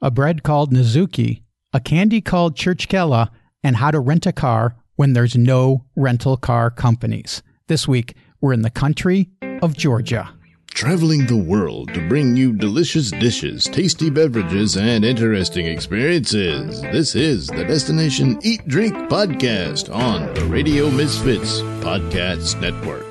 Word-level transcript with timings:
a 0.00 0.10
bread 0.10 0.42
called 0.42 0.72
Nazuki, 0.72 1.42
a 1.72 1.80
candy 1.80 2.20
called 2.20 2.56
Churchkella, 2.56 3.30
and 3.62 3.76
how 3.76 3.90
to 3.90 4.00
rent 4.00 4.26
a 4.26 4.32
car 4.32 4.76
when 4.96 5.12
there's 5.12 5.36
no 5.36 5.84
rental 5.96 6.36
car 6.36 6.70
companies. 6.70 7.42
This 7.66 7.88
week, 7.88 8.14
we're 8.40 8.52
in 8.52 8.62
the 8.62 8.70
country 8.70 9.30
of 9.62 9.76
Georgia. 9.76 10.30
Traveling 10.68 11.26
the 11.26 11.36
world 11.36 11.92
to 11.94 12.08
bring 12.08 12.36
you 12.36 12.52
delicious 12.52 13.10
dishes, 13.10 13.64
tasty 13.64 14.10
beverages, 14.10 14.76
and 14.76 15.04
interesting 15.04 15.66
experiences. 15.66 16.80
This 16.82 17.16
is 17.16 17.48
the 17.48 17.64
Destination 17.64 18.38
Eat 18.42 18.66
Drink 18.68 18.94
Podcast 19.10 19.92
on 19.92 20.32
the 20.34 20.44
Radio 20.44 20.90
Misfits 20.90 21.60
Podcast 21.82 22.60
Network. 22.60 23.06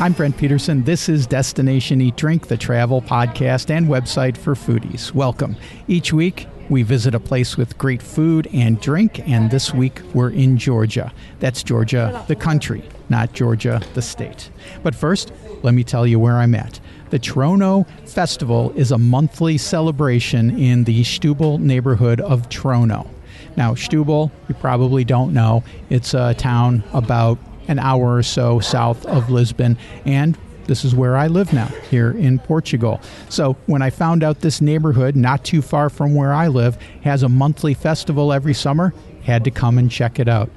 I'm 0.00 0.12
Brent 0.12 0.36
Peterson. 0.36 0.82
This 0.82 1.08
is 1.08 1.26
Destination 1.26 2.00
Eat 2.00 2.16
Drink, 2.16 2.48
the 2.48 2.56
travel 2.56 3.00
podcast 3.00 3.70
and 3.70 3.86
website 3.86 4.36
for 4.36 4.54
foodies. 4.54 5.14
Welcome. 5.14 5.56
Each 5.86 6.12
week, 6.12 6.48
we 6.68 6.82
visit 6.82 7.14
a 7.14 7.20
place 7.20 7.56
with 7.56 7.78
great 7.78 8.02
food 8.02 8.48
and 8.52 8.80
drink, 8.80 9.26
and 9.28 9.50
this 9.52 9.72
week 9.72 10.02
we're 10.12 10.30
in 10.30 10.58
Georgia. 10.58 11.12
That's 11.38 11.62
Georgia, 11.62 12.24
the 12.26 12.34
country, 12.34 12.82
not 13.08 13.32
Georgia, 13.34 13.80
the 13.94 14.02
state. 14.02 14.50
But 14.82 14.96
first, 14.96 15.32
let 15.62 15.74
me 15.74 15.84
tell 15.84 16.06
you 16.06 16.18
where 16.18 16.38
I'm 16.38 16.56
at. 16.56 16.80
The 17.10 17.20
Troino 17.20 17.88
Festival 18.06 18.72
is 18.74 18.90
a 18.90 18.98
monthly 18.98 19.56
celebration 19.56 20.58
in 20.58 20.84
the 20.84 21.02
Setúbal 21.02 21.60
neighborhood 21.60 22.20
of 22.20 22.48
Troino. 22.48 23.08
Now, 23.56 23.74
Setúbal, 23.74 24.32
you 24.48 24.54
probably 24.56 25.04
don't 25.04 25.32
know, 25.32 25.62
it's 25.88 26.14
a 26.14 26.34
town 26.34 26.82
about 26.92 27.38
an 27.68 27.78
hour 27.78 28.16
or 28.16 28.22
so 28.22 28.60
south 28.60 29.04
of 29.06 29.30
Lisbon, 29.30 29.78
and 30.04 30.36
this 30.66 30.84
is 30.84 30.94
where 30.94 31.16
I 31.16 31.26
live 31.26 31.52
now, 31.52 31.66
here 31.90 32.12
in 32.12 32.38
Portugal. 32.38 33.00
So 33.28 33.56
when 33.66 33.82
I 33.82 33.90
found 33.90 34.22
out 34.22 34.40
this 34.40 34.60
neighborhood, 34.60 35.14
not 35.14 35.44
too 35.44 35.60
far 35.60 35.90
from 35.90 36.14
where 36.14 36.32
I 36.32 36.48
live, 36.48 36.78
has 37.02 37.22
a 37.22 37.28
monthly 37.28 37.74
festival 37.74 38.32
every 38.32 38.54
summer, 38.54 38.94
had 39.24 39.44
to 39.44 39.50
come 39.50 39.78
and 39.78 39.90
check 39.90 40.18
it 40.18 40.28
out. 40.28 40.50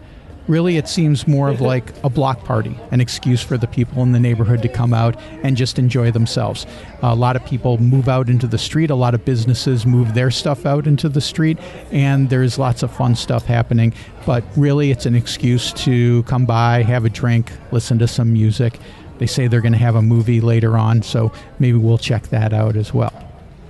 Really, 0.48 0.78
it 0.78 0.88
seems 0.88 1.28
more 1.28 1.50
of 1.50 1.59
like 1.59 1.92
a 2.06 2.09
block 2.09 2.45
party, 2.45 2.80
an 2.92 3.02
excuse 3.02 3.42
for 3.42 3.58
the 3.58 3.67
people 3.67 4.02
in 4.02 4.14
the 4.14 4.20
neighborhood 4.20 4.62
to 4.62 4.70
come 4.70 4.94
out 4.94 5.20
and 5.44 5.58
just 5.58 5.78
enjoy 5.78 6.09
themselves. 6.09 6.66
A 7.02 7.14
lot 7.14 7.36
of 7.36 7.45
people 7.45 7.78
move 7.80 8.08
out 8.08 8.30
into 8.30 8.48
the 8.48 8.58
street, 8.58 8.89
a 8.89 8.95
lot 8.95 9.14
of 9.14 9.26
businesses 9.26 9.86
move 9.86 10.14
their 10.14 10.31
stuff 10.31 10.66
out 10.66 10.88
into 10.88 11.09
the 11.09 11.20
street, 11.20 11.58
and 11.92 12.30
there's 12.30 12.58
lots 12.58 12.81
of 12.81 12.95
fun 12.95 13.14
stuff 13.16 13.45
happening. 13.45 13.94
But 14.26 14.45
really, 14.56 14.89
it's 14.89 15.06
an 15.06 15.16
excuse 15.16 15.73
to 15.73 16.23
come 16.23 16.45
by, 16.45 16.82
have 16.82 17.04
a 17.04 17.09
drink, 17.09 17.52
listen 17.73 18.00
to 18.00 18.08
some 18.08 18.32
music. 18.32 18.80
They 19.17 19.28
say 19.28 19.48
they're 19.48 19.59
going 19.59 19.73
to 19.73 19.80
have 19.80 19.95
a 19.95 20.02
movie 20.02 20.39
later 20.39 20.78
on, 20.78 21.02
so 21.02 21.34
maybe 21.59 21.78
we'll 21.78 21.98
check 21.98 22.28
that 22.30 22.54
out 22.54 22.78
as 22.78 22.94
well. 22.94 23.27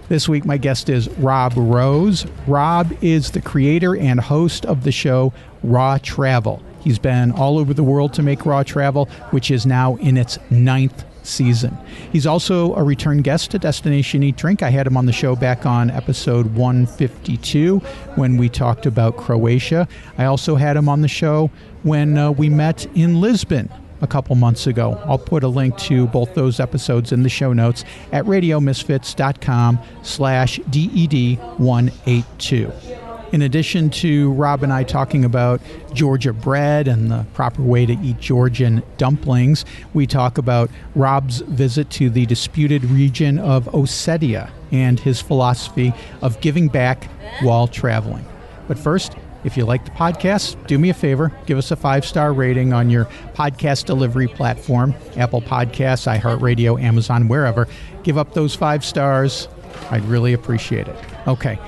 This 0.09 0.29
week, 0.29 0.45
my 0.45 0.55
guest 0.55 0.87
is 0.87 1.09
Rob 1.17 1.51
Rose. 1.57 2.25
Rob 2.47 2.95
is 3.01 3.31
the 3.31 3.41
creator 3.41 3.93
and 3.97 4.21
host 4.21 4.65
of 4.65 4.85
the 4.85 4.91
show 4.91 5.33
Raw 5.63 5.97
Travel. 5.97 6.63
He's 6.79 6.97
been 6.97 7.33
all 7.33 7.57
over 7.57 7.73
the 7.73 7.83
world 7.83 8.13
to 8.13 8.23
make 8.23 8.45
Raw 8.45 8.63
Travel, 8.63 9.09
which 9.31 9.51
is 9.51 9.65
now 9.65 9.97
in 9.97 10.15
its 10.15 10.39
ninth 10.49 11.03
season. 11.23 11.77
He's 12.13 12.25
also 12.25 12.73
a 12.75 12.83
return 12.83 13.21
guest 13.21 13.51
to 13.51 13.59
Destination 13.59 14.23
Eat 14.23 14.37
Drink. 14.37 14.63
I 14.63 14.69
had 14.69 14.87
him 14.87 14.95
on 14.95 15.07
the 15.07 15.11
show 15.11 15.35
back 15.35 15.65
on 15.65 15.91
episode 15.91 16.55
152 16.55 17.79
when 18.15 18.37
we 18.37 18.47
talked 18.47 18.85
about 18.85 19.17
Croatia. 19.17 19.89
I 20.17 20.23
also 20.23 20.55
had 20.55 20.77
him 20.77 20.87
on 20.87 21.01
the 21.01 21.09
show 21.09 21.51
when 21.83 22.17
uh, 22.17 22.31
we 22.31 22.47
met 22.47 22.85
in 22.95 23.19
Lisbon 23.19 23.69
a 24.01 24.07
couple 24.07 24.35
months 24.35 24.67
ago. 24.67 25.01
I'll 25.05 25.17
put 25.17 25.43
a 25.43 25.47
link 25.47 25.75
to 25.79 26.05
both 26.07 26.35
those 26.35 26.59
episodes 26.59 27.11
in 27.11 27.23
the 27.23 27.29
show 27.29 27.53
notes 27.53 27.83
at 28.11 28.25
radiomisfits.com 28.25 29.79
slash 30.03 30.59
DED182. 30.59 33.03
In 33.33 33.41
addition 33.41 33.89
to 33.89 34.31
Rob 34.31 34.63
and 34.63 34.71
I 34.71 34.83
talking 34.83 35.25
about 35.25 35.59
Georgia 35.93 36.31
bread 36.31 36.87
and 36.87 37.11
the 37.11 37.25
proper 37.33 37.61
way 37.61 37.85
to 37.85 37.91
eat 38.01 38.19
Georgian 38.19 38.81
dumplings, 38.97 39.65
we 39.93 40.07
talk 40.07 40.37
about 40.37 40.71
Rob's 40.95 41.41
visit 41.41 41.89
to 41.91 42.09
the 42.09 42.25
disputed 42.25 42.85
region 42.85 43.37
of 43.37 43.65
Ossetia 43.65 44.49
and 44.71 44.97
his 44.97 45.21
philosophy 45.21 45.93
of 46.21 46.39
giving 46.39 46.69
back 46.69 47.09
while 47.41 47.67
traveling. 47.67 48.25
But 48.69 48.79
first, 48.79 49.13
if 49.43 49.55
you 49.55 49.65
like 49.65 49.85
the 49.85 49.91
podcast, 49.91 50.65
do 50.67 50.77
me 50.77 50.89
a 50.89 50.93
favor, 50.93 51.31
give 51.45 51.57
us 51.57 51.71
a 51.71 51.75
five 51.75 52.05
star 52.05 52.33
rating 52.33 52.73
on 52.73 52.89
your 52.89 53.05
podcast 53.33 53.85
delivery 53.85 54.27
platform 54.27 54.93
Apple 55.15 55.41
Podcasts, 55.41 56.19
iHeartRadio, 56.19 56.81
Amazon, 56.81 57.27
wherever. 57.27 57.67
Give 58.03 58.17
up 58.17 58.33
those 58.33 58.55
five 58.55 58.83
stars. 58.83 59.47
I'd 59.91 60.03
really 60.05 60.33
appreciate 60.33 60.87
it. 60.87 60.95
Okay, 61.27 61.59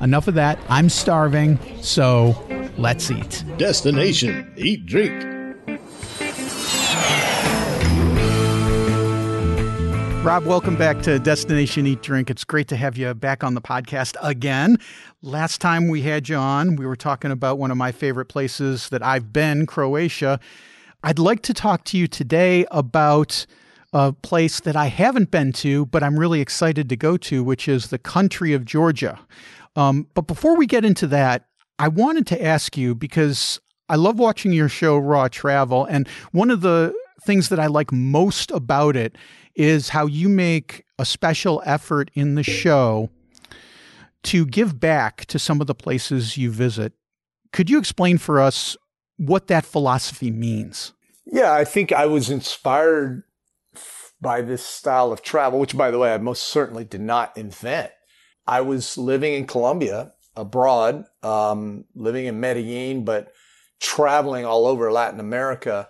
enough 0.00 0.28
of 0.28 0.34
that. 0.34 0.58
I'm 0.68 0.88
starving, 0.88 1.58
so 1.82 2.36
let's 2.76 3.10
eat. 3.10 3.44
Destination 3.56 4.52
Eat 4.56 4.86
Drink. 4.86 5.31
Rob, 10.22 10.44
welcome 10.44 10.76
back 10.76 11.02
to 11.02 11.18
Destination 11.18 11.84
Eat 11.84 12.00
Drink. 12.00 12.30
It's 12.30 12.44
great 12.44 12.68
to 12.68 12.76
have 12.76 12.96
you 12.96 13.12
back 13.12 13.42
on 13.42 13.54
the 13.54 13.60
podcast 13.60 14.14
again. 14.22 14.76
Last 15.20 15.60
time 15.60 15.88
we 15.88 16.02
had 16.02 16.28
you 16.28 16.36
on, 16.36 16.76
we 16.76 16.86
were 16.86 16.94
talking 16.94 17.32
about 17.32 17.58
one 17.58 17.72
of 17.72 17.76
my 17.76 17.90
favorite 17.90 18.26
places 18.26 18.88
that 18.90 19.02
I've 19.02 19.32
been, 19.32 19.66
Croatia. 19.66 20.38
I'd 21.02 21.18
like 21.18 21.42
to 21.42 21.52
talk 21.52 21.82
to 21.86 21.98
you 21.98 22.06
today 22.06 22.64
about 22.70 23.46
a 23.92 24.12
place 24.12 24.60
that 24.60 24.76
I 24.76 24.86
haven't 24.86 25.32
been 25.32 25.52
to, 25.54 25.86
but 25.86 26.04
I'm 26.04 26.16
really 26.16 26.40
excited 26.40 26.88
to 26.90 26.96
go 26.96 27.16
to, 27.16 27.42
which 27.42 27.66
is 27.66 27.88
the 27.88 27.98
country 27.98 28.52
of 28.52 28.64
Georgia. 28.64 29.18
Um, 29.74 30.06
but 30.14 30.28
before 30.28 30.56
we 30.56 30.68
get 30.68 30.84
into 30.84 31.08
that, 31.08 31.46
I 31.80 31.88
wanted 31.88 32.28
to 32.28 32.40
ask 32.40 32.76
you 32.76 32.94
because 32.94 33.60
I 33.88 33.96
love 33.96 34.20
watching 34.20 34.52
your 34.52 34.68
show, 34.68 34.98
Raw 34.98 35.26
Travel. 35.26 35.84
And 35.84 36.06
one 36.30 36.50
of 36.50 36.60
the 36.60 36.94
things 37.24 37.48
that 37.48 37.60
I 37.60 37.66
like 37.66 37.92
most 37.92 38.50
about 38.50 38.96
it 38.96 39.16
is 39.54 39.90
how 39.90 40.06
you 40.06 40.28
make 40.28 40.84
a 40.98 41.04
special 41.04 41.62
effort 41.64 42.10
in 42.14 42.34
the 42.34 42.42
show 42.42 43.10
to 44.24 44.46
give 44.46 44.78
back 44.78 45.24
to 45.26 45.38
some 45.38 45.60
of 45.60 45.66
the 45.66 45.74
places 45.74 46.36
you 46.36 46.50
visit. 46.50 46.92
Could 47.52 47.68
you 47.68 47.78
explain 47.78 48.18
for 48.18 48.40
us 48.40 48.76
what 49.16 49.48
that 49.48 49.64
philosophy 49.64 50.30
means? 50.30 50.92
Yeah, 51.26 51.52
I 51.52 51.64
think 51.64 51.92
I 51.92 52.06
was 52.06 52.30
inspired 52.30 53.24
by 54.20 54.40
this 54.40 54.64
style 54.64 55.12
of 55.12 55.22
travel, 55.22 55.58
which, 55.58 55.76
by 55.76 55.90
the 55.90 55.98
way, 55.98 56.14
I 56.14 56.18
most 56.18 56.44
certainly 56.44 56.84
did 56.84 57.00
not 57.00 57.36
invent. 57.36 57.90
I 58.46 58.60
was 58.60 58.96
living 58.96 59.34
in 59.34 59.46
Colombia 59.46 60.12
abroad, 60.36 61.04
um, 61.22 61.84
living 61.94 62.26
in 62.26 62.40
Medellin, 62.40 63.04
but 63.04 63.32
traveling 63.80 64.44
all 64.44 64.66
over 64.66 64.90
Latin 64.92 65.20
America 65.20 65.88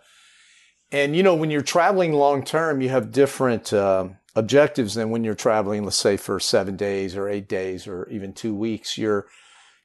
and 0.92 1.16
you 1.16 1.22
know, 1.22 1.34
when 1.34 1.50
you're 1.50 1.62
traveling 1.62 2.12
long 2.12 2.44
term, 2.44 2.80
you 2.80 2.90
have 2.90 3.10
different 3.10 3.72
uh, 3.72 4.08
objectives 4.36 4.94
than 4.94 5.10
when 5.10 5.24
you're 5.24 5.34
traveling, 5.34 5.84
let's 5.84 5.96
say, 5.96 6.16
for 6.16 6.38
seven 6.38 6.76
days 6.76 7.16
or 7.16 7.28
eight 7.28 7.48
days 7.48 7.86
or 7.86 8.08
even 8.10 8.32
two 8.32 8.54
weeks. 8.54 8.98
You're, 8.98 9.26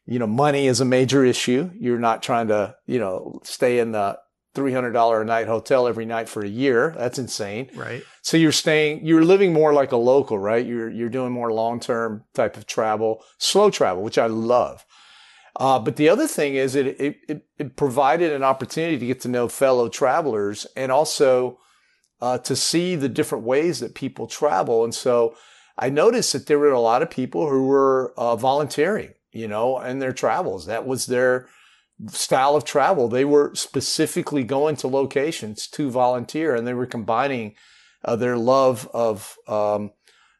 you 0.05 0.19
know, 0.19 0.27
money 0.27 0.67
is 0.67 0.81
a 0.81 0.85
major 0.85 1.23
issue. 1.23 1.71
You're 1.79 1.99
not 1.99 2.21
trying 2.21 2.49
to, 2.49 2.75
you 2.85 2.99
know, 2.99 3.39
stay 3.43 3.79
in 3.79 3.93
the 3.93 4.19
$300 4.55 5.21
a 5.21 5.25
night 5.25 5.47
hotel 5.47 5.87
every 5.87 6.05
night 6.05 6.27
for 6.27 6.43
a 6.43 6.47
year. 6.47 6.93
That's 6.97 7.19
insane. 7.19 7.69
Right. 7.73 8.03
So 8.21 8.37
you're 8.37 8.51
staying, 8.51 9.05
you're 9.05 9.23
living 9.23 9.53
more 9.53 9.73
like 9.73 9.91
a 9.91 9.97
local, 9.97 10.39
right? 10.39 10.65
You're, 10.65 10.89
you're 10.89 11.09
doing 11.09 11.31
more 11.31 11.53
long 11.53 11.79
term 11.79 12.23
type 12.33 12.57
of 12.57 12.65
travel, 12.65 13.23
slow 13.37 13.69
travel, 13.69 14.03
which 14.03 14.17
I 14.17 14.27
love. 14.27 14.83
Uh, 15.57 15.79
but 15.79 15.95
the 15.95 16.07
other 16.07 16.27
thing 16.27 16.53
is 16.53 16.75
it, 16.75 16.85
it, 17.01 17.43
it, 17.57 17.75
provided 17.75 18.31
an 18.31 18.43
opportunity 18.43 18.99
to 18.99 19.07
get 19.07 19.19
to 19.19 19.27
know 19.27 19.47
fellow 19.47 19.89
travelers 19.89 20.67
and 20.75 20.91
also 20.91 21.57
uh, 22.21 22.37
to 22.37 22.55
see 22.55 22.95
the 22.95 23.09
different 23.09 23.43
ways 23.43 23.79
that 23.79 23.95
people 23.95 24.27
travel. 24.27 24.83
And 24.83 24.93
so 24.93 25.35
I 25.75 25.89
noticed 25.89 26.33
that 26.33 26.45
there 26.45 26.59
were 26.59 26.71
a 26.71 26.79
lot 26.79 27.01
of 27.01 27.09
people 27.09 27.49
who 27.49 27.65
were 27.65 28.13
uh, 28.17 28.35
volunteering, 28.35 29.15
you 29.31 29.47
know, 29.47 29.79
in 29.79 29.97
their 29.97 30.13
travels. 30.13 30.67
That 30.67 30.85
was 30.85 31.07
their 31.07 31.47
style 32.07 32.55
of 32.55 32.63
travel. 32.63 33.07
They 33.07 33.25
were 33.25 33.55
specifically 33.55 34.43
going 34.43 34.75
to 34.77 34.87
locations 34.87 35.65
to 35.69 35.89
volunteer 35.89 36.55
and 36.55 36.67
they 36.67 36.75
were 36.75 36.85
combining 36.85 37.55
uh, 38.05 38.15
their 38.15 38.37
love 38.37 38.87
of, 38.93 39.35
um, 39.47 39.91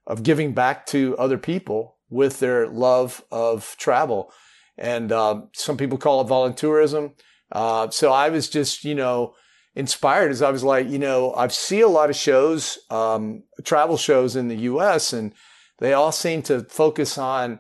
of 0.06 0.22
giving 0.22 0.54
back 0.54 0.86
to 0.88 1.18
other 1.18 1.40
people 1.40 1.96
with 2.08 2.40
their 2.40 2.68
love 2.68 3.24
of 3.31 3.75
travel 3.80 4.31
and 4.78 5.12
um, 5.12 5.50
some 5.54 5.78
people 5.78 5.98
call 5.98 6.22
it 6.22 6.28
volunteerism. 6.28 7.14
Uh, 7.52 7.90
so 7.90 8.12
I 8.12 8.30
was 8.30 8.50
just, 8.50 8.84
you 8.84 8.96
know, 8.96 9.34
inspired 9.76 10.32
as 10.32 10.42
I 10.42 10.52
was 10.52 10.64
like, 10.64 10.88
you 10.90 11.00
know, 11.00 11.34
I 11.34 11.48
see 11.48 11.82
a 11.82 11.88
lot 11.88 12.10
of 12.10 12.16
shows, 12.16 12.80
um, 12.90 13.44
travel 13.64 13.98
shows 13.98 14.36
in 14.36 14.48
the 14.48 14.58
U.S., 14.58 15.14
and 15.14 15.34
they 15.80 15.94
all 15.94 16.12
seem 16.12 16.42
to 16.44 16.64
focus 16.64 17.18
on, 17.18 17.60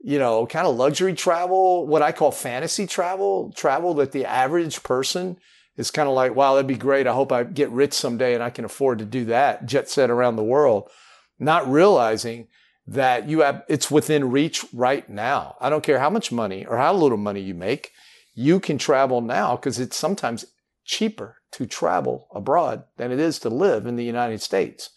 you 0.00 0.18
know, 0.18 0.46
kind 0.46 0.66
of 0.66 0.76
luxury 0.76 1.14
travel, 1.14 1.86
what 1.86 2.02
I 2.02 2.12
call 2.12 2.30
fantasy 2.30 2.86
travel, 2.86 3.52
travel 3.56 3.94
that 3.94 4.12
the 4.12 4.26
average 4.26 4.82
person 4.82 5.38
is 5.76 5.90
kind 5.90 6.08
of 6.08 6.14
like, 6.14 6.34
wow, 6.34 6.54
that'd 6.54 6.66
be 6.66 6.76
great. 6.76 7.06
I 7.06 7.12
hope 7.12 7.32
I 7.32 7.44
get 7.44 7.70
rich 7.70 7.94
someday 7.94 8.34
and 8.34 8.42
I 8.42 8.50
can 8.50 8.64
afford 8.64 8.98
to 8.98 9.04
do 9.04 9.26
that, 9.26 9.66
jet 9.66 9.88
set 9.88 10.10
around 10.10 10.36
the 10.36 10.44
world, 10.44 10.90
not 11.38 11.70
realizing 11.70 12.48
that 12.86 13.28
you 13.28 13.40
have, 13.40 13.64
it's 13.68 13.90
within 13.90 14.30
reach 14.30 14.64
right 14.72 15.08
now. 15.08 15.56
I 15.60 15.70
don't 15.70 15.82
care 15.82 15.98
how 15.98 16.10
much 16.10 16.30
money 16.30 16.64
or 16.64 16.76
how 16.76 16.94
little 16.94 17.18
money 17.18 17.40
you 17.40 17.54
make, 17.54 17.92
you 18.34 18.60
can 18.60 18.78
travel 18.78 19.20
now 19.20 19.56
because 19.56 19.78
it's 19.78 19.96
sometimes 19.96 20.44
cheaper 20.84 21.36
to 21.52 21.66
travel 21.66 22.28
abroad 22.34 22.84
than 22.96 23.10
it 23.10 23.18
is 23.18 23.38
to 23.40 23.48
live 23.48 23.86
in 23.86 23.96
the 23.96 24.04
United 24.04 24.40
States. 24.40 24.90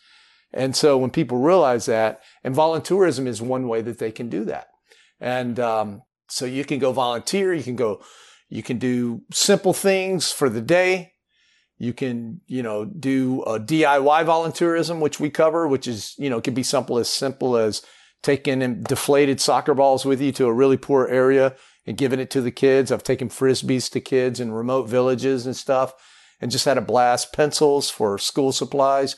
And 0.54 0.76
so 0.76 0.98
when 0.98 1.10
people 1.10 1.38
realize 1.38 1.86
that, 1.86 2.22
and 2.44 2.56
volunteerism 2.56 3.28
is 3.28 3.42
one 3.42 3.68
way 3.68 3.82
that 3.82 4.00
they 4.00 4.12
can 4.12 4.30
do 4.30 4.46
that. 4.46 4.68
And 5.20 5.60
um, 5.60 6.04
so 6.28 6.46
you 6.46 6.66
can 6.66 6.80
go 6.80 6.92
volunteer, 6.92 7.54
you 7.54 7.64
can 7.64 7.76
go, 7.76 8.02
you 8.50 8.64
can 8.64 8.78
do 8.78 9.22
simple 9.32 9.74
things 9.74 10.32
for 10.32 10.50
the 10.50 10.62
day. 10.62 11.14
You 11.80 11.94
can, 11.94 12.42
you 12.46 12.62
know, 12.62 12.86
do 12.86 13.42
a 13.44 13.60
DIY 13.60 14.26
volunteerism, 14.26 15.00
which 15.00 15.20
we 15.20 15.30
cover, 15.30 15.68
which 15.68 15.88
is, 15.88 16.14
you 16.18 16.30
know, 16.30 16.42
can 16.42 16.54
be 16.54 16.62
simple 16.62 17.00
as 17.00 17.10
simple 17.10 17.56
as 17.56 17.82
taking 18.22 18.84
deflated 18.84 19.40
soccer 19.40 19.74
balls 19.74 20.06
with 20.06 20.22
you 20.22 20.34
to 20.34 20.46
a 20.46 20.54
really 20.54 20.76
poor 20.76 21.08
area 21.08 21.56
and 21.88 21.98
giving 21.98 22.20
it 22.20 22.30
to 22.32 22.42
the 22.42 22.52
kids. 22.52 22.92
I've 22.92 23.04
taken 23.04 23.30
frisbees 23.30 23.90
to 23.92 24.02
kids 24.02 24.42
in 24.42 24.52
remote 24.52 24.90
villages 24.90 25.46
and 25.46 25.56
stuff 25.56 25.94
and 26.42 26.52
just 26.52 26.66
had 26.66 26.78
a 26.78 26.82
blast. 26.82 27.34
Pencils 27.34 27.90
for 27.90 28.18
school 28.18 28.52
supplies. 28.52 29.16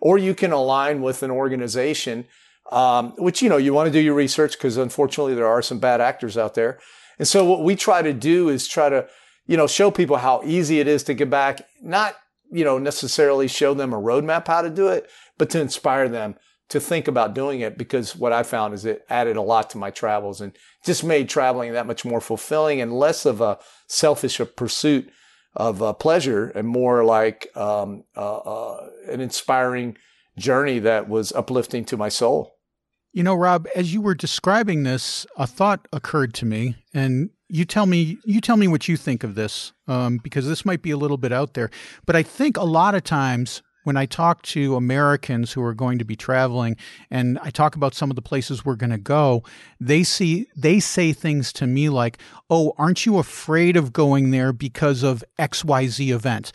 Or 0.00 0.18
you 0.18 0.34
can 0.34 0.50
align 0.50 1.02
with 1.02 1.22
an 1.22 1.30
organization, 1.30 2.26
um, 2.72 3.12
which, 3.18 3.40
you 3.40 3.48
know, 3.48 3.56
you 3.56 3.72
want 3.72 3.86
to 3.86 3.92
do 3.92 4.00
your 4.00 4.14
research 4.14 4.52
because 4.52 4.76
unfortunately 4.76 5.34
there 5.34 5.46
are 5.46 5.62
some 5.62 5.78
bad 5.78 6.00
actors 6.00 6.36
out 6.36 6.54
there. 6.54 6.80
And 7.18 7.28
so 7.28 7.44
what 7.44 7.62
we 7.62 7.76
try 7.76 8.02
to 8.02 8.12
do 8.12 8.48
is 8.48 8.66
try 8.66 8.88
to 8.88 9.06
you 9.46 9.56
know, 9.56 9.66
show 9.66 9.90
people 9.90 10.16
how 10.16 10.42
easy 10.44 10.80
it 10.80 10.88
is 10.88 11.02
to 11.04 11.14
get 11.14 11.30
back, 11.30 11.66
not, 11.82 12.16
you 12.50 12.64
know, 12.64 12.78
necessarily 12.78 13.48
show 13.48 13.74
them 13.74 13.92
a 13.92 14.00
roadmap 14.00 14.46
how 14.46 14.62
to 14.62 14.70
do 14.70 14.88
it, 14.88 15.10
but 15.38 15.50
to 15.50 15.60
inspire 15.60 16.08
them 16.08 16.36
to 16.70 16.80
think 16.80 17.08
about 17.08 17.34
doing 17.34 17.60
it 17.60 17.76
because 17.76 18.14
what 18.14 18.32
I 18.32 18.44
found 18.44 18.74
is 18.74 18.84
it 18.84 19.04
added 19.10 19.36
a 19.36 19.42
lot 19.42 19.70
to 19.70 19.78
my 19.78 19.90
travels 19.90 20.40
and 20.40 20.56
just 20.84 21.02
made 21.02 21.28
traveling 21.28 21.72
that 21.72 21.86
much 21.86 22.04
more 22.04 22.20
fulfilling 22.20 22.80
and 22.80 22.92
less 22.92 23.26
of 23.26 23.40
a 23.40 23.58
selfish 23.88 24.40
pursuit 24.56 25.10
of 25.56 25.82
uh, 25.82 25.92
pleasure 25.92 26.48
and 26.50 26.68
more 26.68 27.04
like 27.04 27.48
um, 27.56 28.04
uh, 28.16 28.38
uh, 28.38 28.88
an 29.08 29.20
inspiring 29.20 29.96
journey 30.38 30.78
that 30.78 31.08
was 31.08 31.32
uplifting 31.32 31.84
to 31.86 31.96
my 31.96 32.08
soul. 32.08 32.56
You 33.12 33.24
know, 33.24 33.34
Rob, 33.34 33.66
as 33.74 33.92
you 33.92 34.00
were 34.00 34.14
describing 34.14 34.84
this, 34.84 35.26
a 35.36 35.48
thought 35.48 35.88
occurred 35.92 36.32
to 36.34 36.46
me, 36.46 36.76
and 36.94 37.30
you 37.50 37.64
tell 37.64 37.86
me 37.86 38.18
you 38.24 38.40
tell 38.40 38.56
me 38.56 38.68
what 38.68 38.88
you 38.88 38.96
think 38.96 39.24
of 39.24 39.34
this 39.34 39.72
um, 39.88 40.18
because 40.18 40.46
this 40.46 40.64
might 40.64 40.82
be 40.82 40.90
a 40.90 40.96
little 40.96 41.16
bit 41.16 41.32
out 41.32 41.54
there. 41.54 41.70
But 42.06 42.16
i 42.16 42.22
think 42.22 42.56
a 42.56 42.64
lot 42.64 42.94
of 42.94 43.04
times 43.04 43.62
when 43.84 43.96
i 43.96 44.04
talk 44.06 44.42
to 44.42 44.76
americans 44.76 45.52
who 45.52 45.62
are 45.62 45.74
going 45.74 45.98
to 45.98 46.04
be 46.04 46.16
traveling 46.16 46.76
and 47.10 47.38
i 47.42 47.50
talk 47.50 47.76
about 47.76 47.94
some 47.94 48.10
of 48.10 48.16
the 48.16 48.22
places 48.22 48.64
we're 48.64 48.76
going 48.76 48.90
to 48.90 48.98
go 48.98 49.42
they 49.80 50.02
see 50.02 50.46
they 50.54 50.78
say 50.80 51.12
things 51.12 51.52
to 51.54 51.66
me 51.66 51.88
like 51.88 52.18
oh 52.50 52.72
aren't 52.76 53.06
you 53.06 53.18
afraid 53.18 53.76
of 53.76 53.92
going 53.92 54.30
there 54.30 54.52
because 54.52 55.02
of 55.02 55.24
xyz 55.38 56.10
event? 56.10 56.52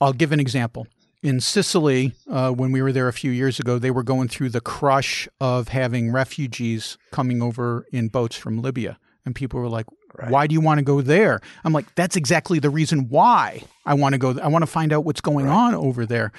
I'll 0.00 0.12
give 0.12 0.32
an 0.32 0.40
example. 0.40 0.86
In 1.22 1.40
Sicily, 1.40 2.12
uh, 2.30 2.50
when 2.50 2.70
we 2.70 2.82
were 2.82 2.92
there 2.92 3.08
a 3.08 3.12
few 3.12 3.30
years 3.30 3.58
ago, 3.58 3.78
they 3.78 3.90
were 3.90 4.02
going 4.02 4.28
through 4.28 4.50
the 4.50 4.60
crush 4.60 5.28
of 5.40 5.68
having 5.68 6.12
refugees 6.12 6.98
coming 7.10 7.42
over 7.42 7.86
in 7.92 8.08
boats 8.08 8.36
from 8.36 8.60
Libya. 8.60 8.98
And 9.24 9.34
people 9.34 9.58
were 9.58 9.68
like, 9.68 9.86
Right. 10.18 10.30
Why 10.30 10.46
do 10.46 10.54
you 10.54 10.60
want 10.60 10.78
to 10.78 10.84
go 10.84 11.00
there? 11.00 11.40
I'm 11.64 11.72
like, 11.72 11.94
that's 11.94 12.16
exactly 12.16 12.58
the 12.58 12.70
reason 12.70 13.08
why 13.08 13.62
I 13.84 13.94
want 13.94 14.14
to 14.14 14.18
go. 14.18 14.38
I 14.40 14.48
want 14.48 14.62
to 14.62 14.66
find 14.66 14.92
out 14.92 15.04
what's 15.04 15.20
going 15.20 15.46
right. 15.46 15.54
on 15.54 15.74
over 15.74 16.06
there. 16.06 16.32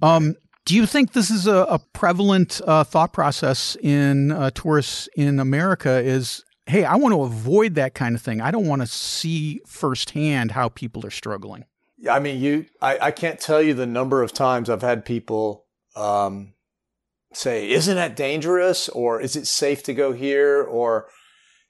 Um, 0.00 0.34
do 0.64 0.76
you 0.76 0.86
think 0.86 1.12
this 1.12 1.30
is 1.30 1.46
a, 1.46 1.66
a 1.68 1.78
prevalent 1.78 2.60
uh, 2.66 2.84
thought 2.84 3.12
process 3.12 3.76
in 3.80 4.32
uh, 4.32 4.50
tourists 4.50 5.08
in 5.16 5.40
America? 5.40 6.00
Is 6.00 6.44
hey, 6.66 6.84
I 6.84 6.96
want 6.96 7.14
to 7.14 7.22
avoid 7.22 7.74
that 7.74 7.94
kind 7.94 8.14
of 8.14 8.22
thing. 8.22 8.40
I 8.40 8.50
don't 8.50 8.66
want 8.66 8.82
to 8.82 8.86
see 8.86 9.60
firsthand 9.66 10.52
how 10.52 10.68
people 10.68 11.04
are 11.04 11.10
struggling. 11.10 11.64
I 12.10 12.18
mean, 12.18 12.40
you. 12.40 12.66
I, 12.80 12.98
I 13.00 13.10
can't 13.10 13.40
tell 13.40 13.62
you 13.62 13.74
the 13.74 13.86
number 13.86 14.22
of 14.22 14.32
times 14.32 14.68
I've 14.68 14.82
had 14.82 15.04
people 15.04 15.66
um, 15.94 16.54
say, 17.32 17.70
"Isn't 17.70 17.96
that 17.96 18.16
dangerous?" 18.16 18.88
or 18.88 19.20
"Is 19.20 19.36
it 19.36 19.46
safe 19.46 19.82
to 19.84 19.94
go 19.94 20.12
here?" 20.12 20.62
or 20.62 21.08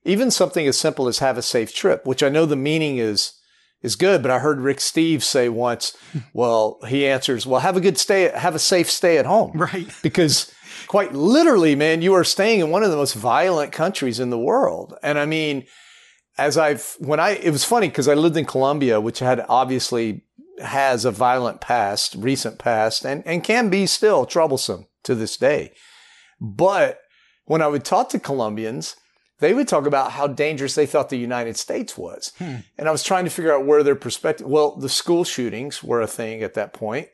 even 0.04 0.30
something 0.30 0.66
as 0.66 0.78
simple 0.78 1.08
as 1.08 1.18
have 1.18 1.38
a 1.38 1.42
safe 1.42 1.74
trip, 1.74 2.06
which 2.06 2.22
I 2.22 2.28
know 2.28 2.46
the 2.46 2.56
meaning 2.56 2.98
is 2.98 3.34
is 3.82 3.96
good, 3.96 4.22
but 4.22 4.30
I 4.30 4.38
heard 4.38 4.60
Rick 4.60 4.78
Steves 4.78 5.22
say 5.22 5.48
once, 5.48 5.96
well, 6.32 6.78
he 6.86 7.06
answers, 7.06 7.46
well, 7.46 7.60
have 7.60 7.76
a 7.76 7.80
good 7.80 7.98
stay, 7.98 8.30
have 8.34 8.54
a 8.54 8.60
safe 8.60 8.90
stay 8.90 9.18
at 9.18 9.26
home. 9.26 9.52
Right. 9.54 9.88
Because 10.02 10.52
quite 10.86 11.12
literally, 11.12 11.74
man, 11.74 12.02
you 12.02 12.14
are 12.14 12.24
staying 12.24 12.60
in 12.60 12.70
one 12.70 12.82
of 12.82 12.90
the 12.90 12.96
most 12.96 13.14
violent 13.14 13.72
countries 13.72 14.20
in 14.20 14.30
the 14.30 14.38
world. 14.38 14.94
And 15.02 15.18
I 15.18 15.26
mean, 15.26 15.66
as 16.38 16.56
I've, 16.56 16.96
when 16.98 17.20
I, 17.20 17.30
it 17.30 17.50
was 17.50 17.64
funny 17.64 17.88
because 17.88 18.08
I 18.08 18.14
lived 18.14 18.36
in 18.36 18.44
Colombia, 18.44 19.00
which 19.00 19.18
had 19.18 19.44
obviously 19.48 20.24
has 20.60 21.04
a 21.04 21.10
violent 21.10 21.60
past, 21.60 22.14
recent 22.16 22.58
past, 22.58 23.04
and, 23.04 23.26
and 23.26 23.44
can 23.44 23.68
be 23.68 23.86
still 23.86 24.26
troublesome 24.26 24.86
to 25.04 25.14
this 25.14 25.36
day. 25.36 25.72
But 26.40 27.00
when 27.44 27.62
I 27.62 27.68
would 27.68 27.84
talk 27.84 28.08
to 28.10 28.18
Colombians, 28.18 28.96
they 29.42 29.52
would 29.52 29.66
talk 29.66 29.86
about 29.86 30.12
how 30.12 30.28
dangerous 30.28 30.76
they 30.76 30.86
thought 30.86 31.08
the 31.08 31.18
United 31.18 31.56
States 31.56 31.98
was. 31.98 32.32
Hmm. 32.38 32.58
And 32.78 32.88
I 32.88 32.92
was 32.92 33.02
trying 33.02 33.24
to 33.24 33.30
figure 33.30 33.52
out 33.52 33.66
where 33.66 33.82
their 33.82 33.96
perspective, 33.96 34.46
well, 34.46 34.76
the 34.76 34.88
school 34.88 35.24
shootings 35.24 35.82
were 35.82 36.00
a 36.00 36.06
thing 36.06 36.44
at 36.44 36.54
that 36.54 36.72
point, 36.72 37.08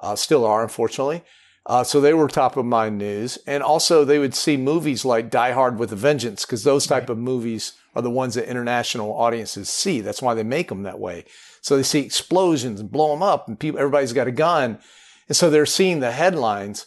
uh, 0.00 0.16
still 0.16 0.44
are, 0.44 0.64
unfortunately. 0.64 1.22
Uh, 1.66 1.84
so 1.84 2.00
they 2.00 2.14
were 2.14 2.26
top 2.26 2.56
of 2.56 2.66
mind 2.66 2.98
news. 2.98 3.38
And 3.46 3.62
also 3.62 4.04
they 4.04 4.18
would 4.18 4.34
see 4.34 4.56
movies 4.56 5.04
like 5.04 5.30
Die 5.30 5.52
Hard 5.52 5.78
with 5.78 5.92
a 5.92 5.96
Vengeance, 5.96 6.44
because 6.44 6.64
those 6.64 6.84
type 6.84 7.04
right. 7.04 7.10
of 7.10 7.18
movies 7.18 7.74
are 7.94 8.02
the 8.02 8.10
ones 8.10 8.34
that 8.34 8.50
international 8.50 9.12
audiences 9.12 9.68
see. 9.68 10.00
That's 10.00 10.20
why 10.20 10.34
they 10.34 10.42
make 10.42 10.70
them 10.70 10.82
that 10.82 10.98
way. 10.98 11.26
So 11.60 11.76
they 11.76 11.84
see 11.84 12.00
explosions 12.00 12.80
and 12.80 12.90
blow 12.90 13.12
them 13.12 13.22
up 13.22 13.46
and 13.46 13.58
people, 13.58 13.78
everybody's 13.78 14.12
got 14.12 14.26
a 14.26 14.32
gun. 14.32 14.80
And 15.28 15.36
so 15.36 15.48
they're 15.48 15.64
seeing 15.64 16.00
the 16.00 16.10
headlines. 16.10 16.86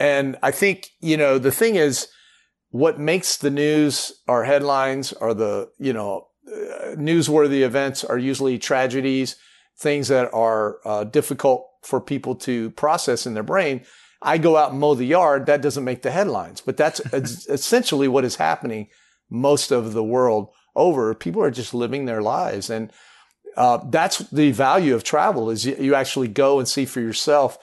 And 0.00 0.36
I 0.42 0.50
think, 0.50 0.90
you 1.00 1.16
know, 1.16 1.38
the 1.38 1.52
thing 1.52 1.76
is, 1.76 2.08
what 2.70 2.98
makes 2.98 3.36
the 3.36 3.50
news 3.50 4.12
or 4.26 4.44
headlines 4.44 5.12
are 5.12 5.34
the, 5.34 5.70
you 5.78 5.92
know, 5.92 6.28
uh, 6.46 6.94
newsworthy 6.96 7.62
events 7.62 8.04
are 8.04 8.18
usually 8.18 8.58
tragedies, 8.58 9.36
things 9.78 10.08
that 10.08 10.32
are 10.32 10.78
uh, 10.84 11.04
difficult 11.04 11.68
for 11.82 12.00
people 12.00 12.34
to 12.34 12.70
process 12.70 13.26
in 13.26 13.34
their 13.34 13.42
brain. 13.42 13.84
I 14.22 14.38
go 14.38 14.56
out 14.56 14.70
and 14.70 14.80
mow 14.80 14.94
the 14.94 15.04
yard. 15.04 15.46
That 15.46 15.62
doesn't 15.62 15.84
make 15.84 16.02
the 16.02 16.10
headlines, 16.10 16.60
but 16.60 16.76
that's 16.76 17.00
essentially 17.12 18.08
what 18.08 18.24
is 18.24 18.36
happening 18.36 18.88
most 19.30 19.70
of 19.70 19.92
the 19.92 20.04
world 20.04 20.48
over. 20.74 21.14
People 21.14 21.42
are 21.42 21.50
just 21.50 21.74
living 21.74 22.04
their 22.04 22.22
lives. 22.22 22.70
And 22.70 22.92
uh, 23.56 23.78
that's 23.88 24.18
the 24.30 24.52
value 24.52 24.94
of 24.94 25.04
travel 25.04 25.50
is 25.50 25.64
you, 25.64 25.76
you 25.76 25.94
actually 25.94 26.28
go 26.28 26.58
and 26.58 26.68
see 26.68 26.84
for 26.84 27.00
yourself 27.00 27.58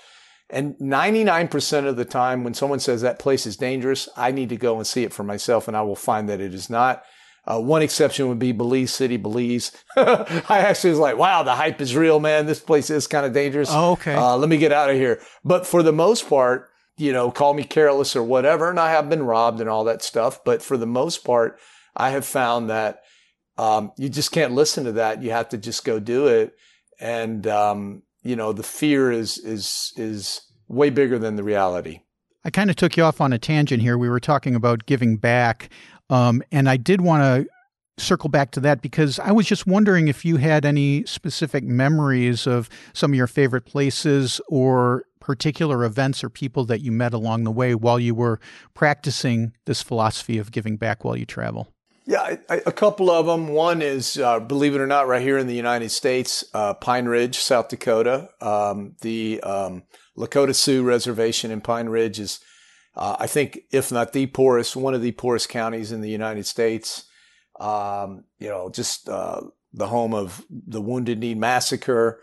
and 0.50 0.76
99% 0.76 1.88
of 1.88 1.96
the 1.96 2.06
time, 2.06 2.44
when 2.44 2.54
someone 2.54 2.80
says 2.80 3.02
that 3.02 3.20
place 3.20 3.46
is 3.46 3.58
dangerous, 3.58 4.08
I 4.16 4.32
need 4.32 4.50
to 4.50 4.58
go 4.58 4.78
and 4.78 4.86
see 4.86 5.04
it 5.04 5.14
for 5.14 5.24
myself, 5.24 5.68
and 5.68 5.76
I 5.76 5.82
will 5.82 5.96
find 5.96 6.30
that 6.30 6.42
it 6.42 6.54
is 6.54 6.70
not. 6.70 7.04
Uh, 7.46 7.60
one 7.60 7.82
exception 7.82 8.30
would 8.30 8.40
be 8.40 8.52
Belize 8.52 8.94
City, 8.94 9.18
Belize. 9.18 9.72
I 9.98 10.44
actually 10.50 10.92
was 10.92 11.00
like, 11.00 11.18
wow, 11.18 11.44
the 11.44 11.56
hype 11.56 11.82
is 11.82 11.96
real, 11.96 12.20
man. 12.20 12.46
This 12.46 12.62
place 12.62 12.90
is 12.90 13.08
kind 13.08 13.26
of 13.26 13.34
dangerous. 13.34 13.70
Oh, 13.72 13.94
okay. 13.94 14.14
Uh, 14.14 14.38
let 14.38 14.48
me 14.48 14.58
get 14.58 14.72
out 14.72 14.90
of 14.90 14.96
here. 14.96 15.22
But 15.44 15.68
for 15.68 15.84
the 15.84 15.92
most 15.92 16.30
part, 16.30 16.70
you 16.96 17.12
know, 17.12 17.32
call 17.32 17.54
me 17.54 17.64
careless 17.64 18.16
or 18.16 18.24
whatever, 18.24 18.70
and 18.70 18.80
I 18.80 18.92
have 18.92 19.10
been 19.10 19.24
robbed 19.24 19.60
and 19.60 19.70
all 19.70 19.84
that 19.86 20.04
stuff. 20.04 20.44
But 20.46 20.62
for 20.62 20.78
the 20.78 20.86
most 20.86 21.26
part, 21.26 21.60
I 21.96 22.12
have 22.12 22.26
found 22.26 22.70
that 22.70 23.02
um, 23.58 23.92
you 23.98 24.10
just 24.10 24.32
can't 24.32 24.54
listen 24.54 24.86
to 24.86 24.94
that. 24.94 25.22
You 25.22 25.32
have 25.32 25.50
to 25.50 25.58
just 25.58 25.84
go 25.84 26.00
do 26.00 26.28
it. 26.28 26.54
And 27.00 27.46
um, 27.48 28.04
you 28.24 28.36
know, 28.36 28.54
the 28.54 28.64
fear 28.64 29.12
is 29.12 29.38
is 29.38 29.94
is 29.96 30.42
way 30.68 30.90
bigger 30.90 31.20
than 31.20 31.36
the 31.36 31.44
reality. 31.44 32.02
I 32.46 32.50
kind 32.50 32.70
of 32.70 32.76
took 32.76 32.98
you 32.98 33.04
off 33.04 33.22
on 33.22 33.32
a 33.32 33.38
tangent 33.38 33.82
here. 33.82 33.98
We 33.98 34.10
were 34.10 34.20
talking 34.20 34.56
about 34.56 34.86
giving 34.86 35.18
back, 35.18 35.70
um, 36.10 36.42
and 36.52 36.70
I 36.70 36.78
did 36.78 37.02
want 37.02 37.24
to 37.24 37.54
circle 37.98 38.30
back 38.30 38.52
to 38.52 38.60
that 38.60 38.82
because 38.82 39.20
I 39.20 39.32
was 39.32 39.46
just 39.46 39.68
wondering 39.68 40.08
if 40.08 40.26
you 40.26 40.38
had 40.38 40.66
any 40.66 41.06
specific 41.06 41.64
memories 41.64 42.48
of 42.48 42.70
some 42.94 43.12
of 43.12 43.16
your 43.16 43.28
favorite 43.28 43.66
places 43.66 44.42
or 44.50 45.04
particular 45.20 45.86
events 45.86 46.24
or 46.24 46.30
people 46.30 46.66
that 46.66 46.82
you 46.82 46.92
met 46.92 47.14
along 47.14 47.44
the 47.44 47.52
way 47.52 47.76
while 47.76 48.00
you 48.00 48.14
were 48.16 48.40
practicing 48.74 49.54
this 49.66 49.82
philosophy 49.82 50.38
of 50.38 50.52
giving 50.52 50.76
back 50.76 51.04
while 51.06 51.16
you 51.16 51.26
travel. 51.26 51.73
Yeah, 52.06 52.36
a 52.50 52.72
couple 52.72 53.10
of 53.10 53.28
them. 53.28 53.48
One 53.48 53.82
is, 53.82 54.18
uh, 54.18 54.42
believe 54.42 54.76
it 54.76 54.82
or 54.82 54.88
not, 54.88 55.08
right 55.08 55.22
here 55.22 55.38
in 55.38 55.48
the 55.48 55.56
United 55.56 55.90
States, 55.90 56.44
uh, 56.54 56.74
Pine 56.74 57.06
Ridge, 57.06 57.38
South 57.38 57.70
Dakota. 57.70 58.30
Um, 58.42 58.96
the 59.02 59.40
um, 59.42 59.84
Lakota 60.18 60.54
Sioux 60.54 60.84
Reservation 60.84 61.50
in 61.50 61.62
Pine 61.62 61.88
Ridge 61.88 62.20
is, 62.20 62.42
uh, 62.98 63.16
I 63.20 63.28
think, 63.28 63.62
if 63.72 63.90
not 63.90 64.12
the 64.12 64.28
poorest, 64.28 64.76
one 64.76 64.94
of 64.94 65.02
the 65.02 65.14
poorest 65.14 65.48
counties 65.48 65.94
in 65.94 66.02
the 66.02 66.10
United 66.10 66.46
States. 66.46 67.06
Um, 67.58 68.26
you 68.38 68.50
know, 68.50 68.70
just 68.70 69.08
uh, 69.08 69.42
the 69.72 69.88
home 69.88 70.14
of 70.14 70.44
the 70.50 70.82
Wounded 70.82 71.20
Knee 71.20 71.36
Massacre, 71.36 72.22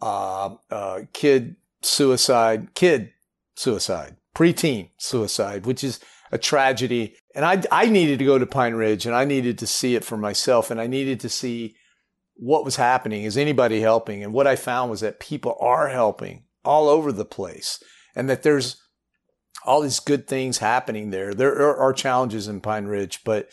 uh, 0.00 0.54
uh, 0.70 1.00
kid 1.12 1.56
suicide, 1.82 2.72
kid 2.74 3.10
suicide, 3.56 4.16
preteen 4.34 4.90
suicide, 4.96 5.66
which 5.66 5.82
is 5.82 5.98
a 6.30 6.38
tragedy. 6.38 7.16
And 7.38 7.46
I, 7.46 7.84
I 7.84 7.88
needed 7.88 8.18
to 8.18 8.24
go 8.24 8.36
to 8.36 8.46
Pine 8.46 8.74
Ridge 8.74 9.06
and 9.06 9.14
I 9.14 9.24
needed 9.24 9.58
to 9.58 9.66
see 9.68 9.94
it 9.94 10.02
for 10.02 10.16
myself. 10.16 10.72
And 10.72 10.80
I 10.80 10.88
needed 10.88 11.20
to 11.20 11.28
see 11.28 11.76
what 12.34 12.64
was 12.64 12.74
happening. 12.74 13.22
Is 13.22 13.36
anybody 13.36 13.80
helping? 13.80 14.24
And 14.24 14.32
what 14.32 14.48
I 14.48 14.56
found 14.56 14.90
was 14.90 15.02
that 15.02 15.20
people 15.20 15.56
are 15.60 15.86
helping 15.86 16.46
all 16.64 16.88
over 16.88 17.12
the 17.12 17.24
place 17.24 17.80
and 18.16 18.28
that 18.28 18.42
there's 18.42 18.82
all 19.64 19.82
these 19.82 20.00
good 20.00 20.26
things 20.26 20.58
happening 20.58 21.10
there. 21.10 21.32
There 21.32 21.78
are 21.78 21.92
challenges 21.92 22.48
in 22.48 22.60
Pine 22.60 22.86
Ridge, 22.86 23.20
but 23.22 23.48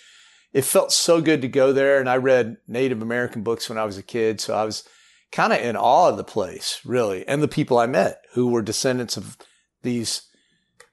it 0.52 0.66
felt 0.66 0.92
so 0.92 1.22
good 1.22 1.44
to 1.44 1.48
go 1.48 1.72
there. 1.72 2.00
And 2.00 2.10
I 2.10 2.18
read 2.18 2.58
Native 2.68 3.04
American 3.04 3.44
books 3.44 3.70
when 3.70 3.78
I 3.78 3.86
was 3.86 4.00
a 4.00 4.04
kid. 4.04 4.42
So 4.42 4.56
I 4.56 4.66
was 4.66 4.84
kind 5.32 5.54
of 5.54 5.60
in 5.60 5.76
awe 5.76 6.10
of 6.10 6.18
the 6.18 6.24
place, 6.24 6.82
really, 6.86 7.24
and 7.28 7.40
the 7.40 7.48
people 7.48 7.78
I 7.78 7.86
met 7.86 8.24
who 8.34 8.48
were 8.48 8.64
descendants 8.64 9.16
of 9.16 9.38
these, 9.84 10.24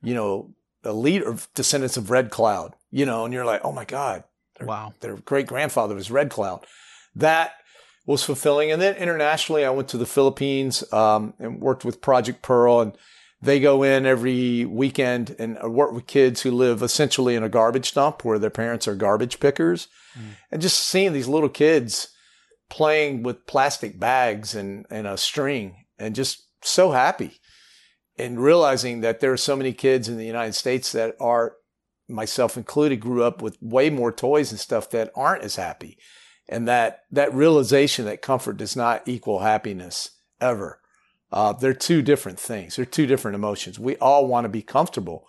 you 0.02 0.12
know, 0.12 0.54
elite 0.84 1.22
or 1.22 1.36
descendants 1.54 1.96
of 1.96 2.10
Red 2.10 2.30
Cloud, 2.30 2.74
you 2.90 3.06
know, 3.06 3.24
and 3.24 3.32
you're 3.32 3.44
like, 3.44 3.60
oh 3.64 3.72
my 3.72 3.84
God. 3.84 4.24
Their, 4.58 4.66
wow. 4.66 4.94
Their 5.00 5.16
great 5.16 5.46
grandfather 5.46 5.94
was 5.94 6.10
Red 6.10 6.30
Cloud. 6.30 6.66
That 7.14 7.52
was 8.06 8.24
fulfilling. 8.24 8.70
And 8.72 8.82
then 8.82 8.96
internationally, 8.96 9.64
I 9.64 9.70
went 9.70 9.88
to 9.88 9.98
the 9.98 10.06
Philippines 10.06 10.90
um, 10.92 11.34
and 11.38 11.60
worked 11.60 11.84
with 11.84 12.00
Project 12.00 12.42
Pearl. 12.42 12.80
And 12.80 12.96
they 13.40 13.60
go 13.60 13.82
in 13.82 14.06
every 14.06 14.64
weekend 14.64 15.36
and 15.38 15.58
work 15.62 15.92
with 15.92 16.06
kids 16.06 16.42
who 16.42 16.50
live 16.50 16.82
essentially 16.82 17.34
in 17.34 17.42
a 17.42 17.48
garbage 17.48 17.92
dump 17.92 18.24
where 18.24 18.38
their 18.38 18.50
parents 18.50 18.88
are 18.88 18.94
garbage 18.94 19.40
pickers. 19.40 19.88
Mm. 20.18 20.22
And 20.50 20.62
just 20.62 20.80
seeing 20.80 21.12
these 21.12 21.28
little 21.28 21.48
kids 21.48 22.08
playing 22.68 23.22
with 23.22 23.46
plastic 23.46 24.00
bags 24.00 24.54
and, 24.54 24.86
and 24.90 25.06
a 25.06 25.16
string 25.16 25.84
and 25.98 26.14
just 26.14 26.46
so 26.62 26.92
happy 26.92 27.40
and 28.22 28.40
realizing 28.40 29.00
that 29.00 29.20
there 29.20 29.32
are 29.32 29.36
so 29.36 29.56
many 29.56 29.72
kids 29.72 30.08
in 30.08 30.16
the 30.16 30.26
United 30.26 30.54
States 30.54 30.92
that 30.92 31.16
are, 31.20 31.56
myself 32.08 32.56
included, 32.56 33.00
grew 33.00 33.24
up 33.24 33.42
with 33.42 33.58
way 33.60 33.90
more 33.90 34.12
toys 34.12 34.50
and 34.50 34.60
stuff 34.60 34.90
that 34.90 35.10
aren't 35.16 35.42
as 35.42 35.56
happy. 35.56 35.98
And 36.48 36.68
that, 36.68 37.00
that 37.10 37.34
realization 37.34 38.04
that 38.04 38.22
comfort 38.22 38.56
does 38.56 38.76
not 38.76 39.06
equal 39.06 39.40
happiness 39.40 40.18
ever. 40.40 40.80
Uh, 41.32 41.52
they're 41.52 41.74
two 41.74 42.02
different 42.02 42.38
things. 42.38 42.76
They're 42.76 42.84
two 42.84 43.06
different 43.06 43.34
emotions. 43.34 43.78
We 43.78 43.96
all 43.96 44.26
want 44.26 44.44
to 44.44 44.50
be 44.50 44.62
comfortable, 44.62 45.26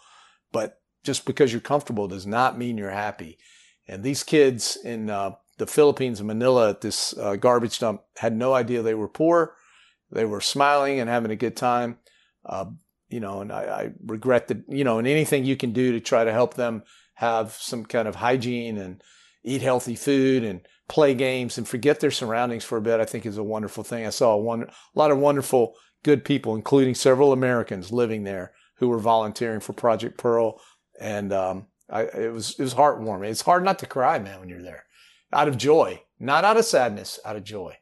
but 0.51 0.81
just 1.03 1.25
because 1.25 1.51
you're 1.51 1.61
comfortable 1.61 2.07
does 2.07 2.27
not 2.27 2.57
mean 2.57 2.77
you're 2.77 2.91
happy. 2.91 3.37
And 3.87 4.03
these 4.03 4.23
kids 4.23 4.77
in 4.83 5.09
uh, 5.09 5.31
the 5.57 5.67
Philippines 5.67 6.19
and 6.19 6.27
Manila 6.27 6.69
at 6.69 6.81
this 6.81 7.17
uh, 7.17 7.37
garbage 7.37 7.79
dump 7.79 8.01
had 8.17 8.35
no 8.35 8.53
idea 8.53 8.81
they 8.81 8.93
were 8.93 9.07
poor. 9.07 9.55
They 10.11 10.25
were 10.25 10.41
smiling 10.41 10.99
and 10.99 11.09
having 11.09 11.31
a 11.31 11.35
good 11.35 11.55
time. 11.55 11.97
Uh, 12.45 12.65
you 13.13 13.19
know, 13.19 13.41
and 13.41 13.51
I, 13.51 13.61
I, 13.63 13.91
regret 14.05 14.47
that, 14.47 14.63
you 14.67 14.83
know, 14.83 14.97
and 14.97 15.07
anything 15.07 15.45
you 15.45 15.55
can 15.55 15.71
do 15.71 15.91
to 15.91 15.99
try 15.99 16.23
to 16.23 16.31
help 16.31 16.55
them 16.55 16.81
have 17.13 17.53
some 17.53 17.85
kind 17.85 18.07
of 18.07 18.15
hygiene 18.15 18.77
and 18.79 19.03
eat 19.43 19.61
healthy 19.61 19.95
food 19.95 20.43
and 20.43 20.61
play 20.89 21.13
games 21.13 21.57
and 21.57 21.67
forget 21.67 21.99
their 21.99 22.11
surroundings 22.11 22.63
for 22.63 22.77
a 22.77 22.81
bit, 22.81 22.99
I 22.99 23.05
think 23.05 23.25
is 23.25 23.37
a 23.37 23.43
wonderful 23.43 23.83
thing. 23.83 24.07
I 24.07 24.09
saw 24.09 24.33
a, 24.33 24.37
one, 24.37 24.63
a 24.63 24.67
lot 24.95 25.11
of 25.11 25.19
wonderful, 25.19 25.75
good 26.03 26.25
people, 26.25 26.55
including 26.55 26.95
several 26.95 27.31
Americans 27.31 27.91
living 27.91 28.23
there 28.23 28.51
who 28.77 28.89
were 28.89 28.99
volunteering 28.99 29.59
for 29.59 29.73
Project 29.73 30.17
Pearl. 30.17 30.59
And, 30.99 31.31
um, 31.31 31.67
I, 31.89 32.03
it 32.03 32.33
was, 32.33 32.55
it 32.57 32.63
was 32.63 32.73
heartwarming. 32.73 33.29
It's 33.29 33.41
hard 33.41 33.63
not 33.63 33.77
to 33.79 33.85
cry, 33.85 34.17
man, 34.17 34.39
when 34.39 34.49
you're 34.49 34.63
there 34.63 34.85
out 35.31 35.47
of 35.47 35.57
joy, 35.57 36.01
not 36.19 36.45
out 36.45 36.57
of 36.57 36.65
sadness, 36.65 37.19
out 37.25 37.35
of 37.35 37.43
joy. 37.43 37.75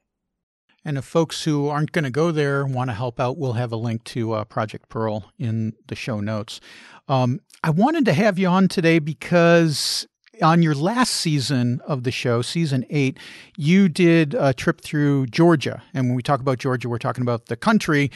And 0.84 0.98
if 0.98 1.06
folks 1.06 1.44
who 1.44 1.68
aren't 1.68 1.92
going 1.92 2.04
to 2.04 2.12
go 2.12 2.32
there 2.32 2.66
want 2.66 2.90
to 2.90 2.94
help 2.94 3.20
out, 3.20 3.38
we'll 3.38 3.54
have 3.54 3.72
a 3.72 3.78
link 3.78 4.04
to 4.06 4.34
uh, 4.34 4.44
Project 4.46 4.90
Pearl 4.90 5.32
in 5.38 5.74
the 5.88 5.96
show 5.96 6.20
notes. 6.20 6.60
Um, 7.08 7.40
I 7.64 7.70
wanted 7.70 8.06
to 8.06 8.14
have 8.14 8.40
you 8.40 8.48
on 8.48 8.68
today 8.68 9.00
because 9.00 10.08
on 10.42 10.64
your 10.64 10.74
last 10.74 11.14
season 11.14 11.82
of 11.86 12.04
the 12.04 12.12
show, 12.12 12.42
season 12.42 12.86
eight, 12.90 13.20
you 13.58 13.90
did 13.90 14.34
a 14.34 14.54
trip 14.54 14.82
through 14.82 15.28
Georgia. 15.28 15.84
And 15.94 16.08
when 16.08 16.16
we 16.16 16.24
talk 16.24 16.40
about 16.40 16.58
Georgia, 16.58 16.90
we're 16.90 16.98
talking 16.98 17.22
about 17.22 17.46
the 17.46 17.56
country, 17.56 18.12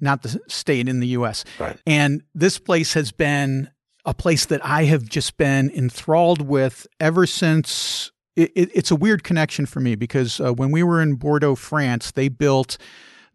not 0.00 0.22
the 0.22 0.40
state 0.48 0.88
in 0.88 1.00
the 1.00 1.08
U.S. 1.08 1.44
Right. 1.58 1.76
And 1.86 2.22
this 2.34 2.58
place 2.58 2.94
has 2.94 3.12
been 3.12 3.70
a 4.04 4.14
place 4.14 4.46
that 4.46 4.64
I 4.64 4.84
have 4.84 5.04
just 5.04 5.36
been 5.36 5.70
enthralled 5.70 6.40
with 6.40 6.86
ever 6.98 7.26
since 7.26 8.10
it, 8.38 8.52
it, 8.54 8.70
it's 8.72 8.90
a 8.90 8.96
weird 8.96 9.24
connection 9.24 9.66
for 9.66 9.80
me 9.80 9.96
because 9.96 10.40
uh, 10.40 10.52
when 10.52 10.70
we 10.70 10.82
were 10.84 11.02
in 11.02 11.16
Bordeaux, 11.16 11.56
France, 11.56 12.12
they 12.12 12.28
built 12.28 12.78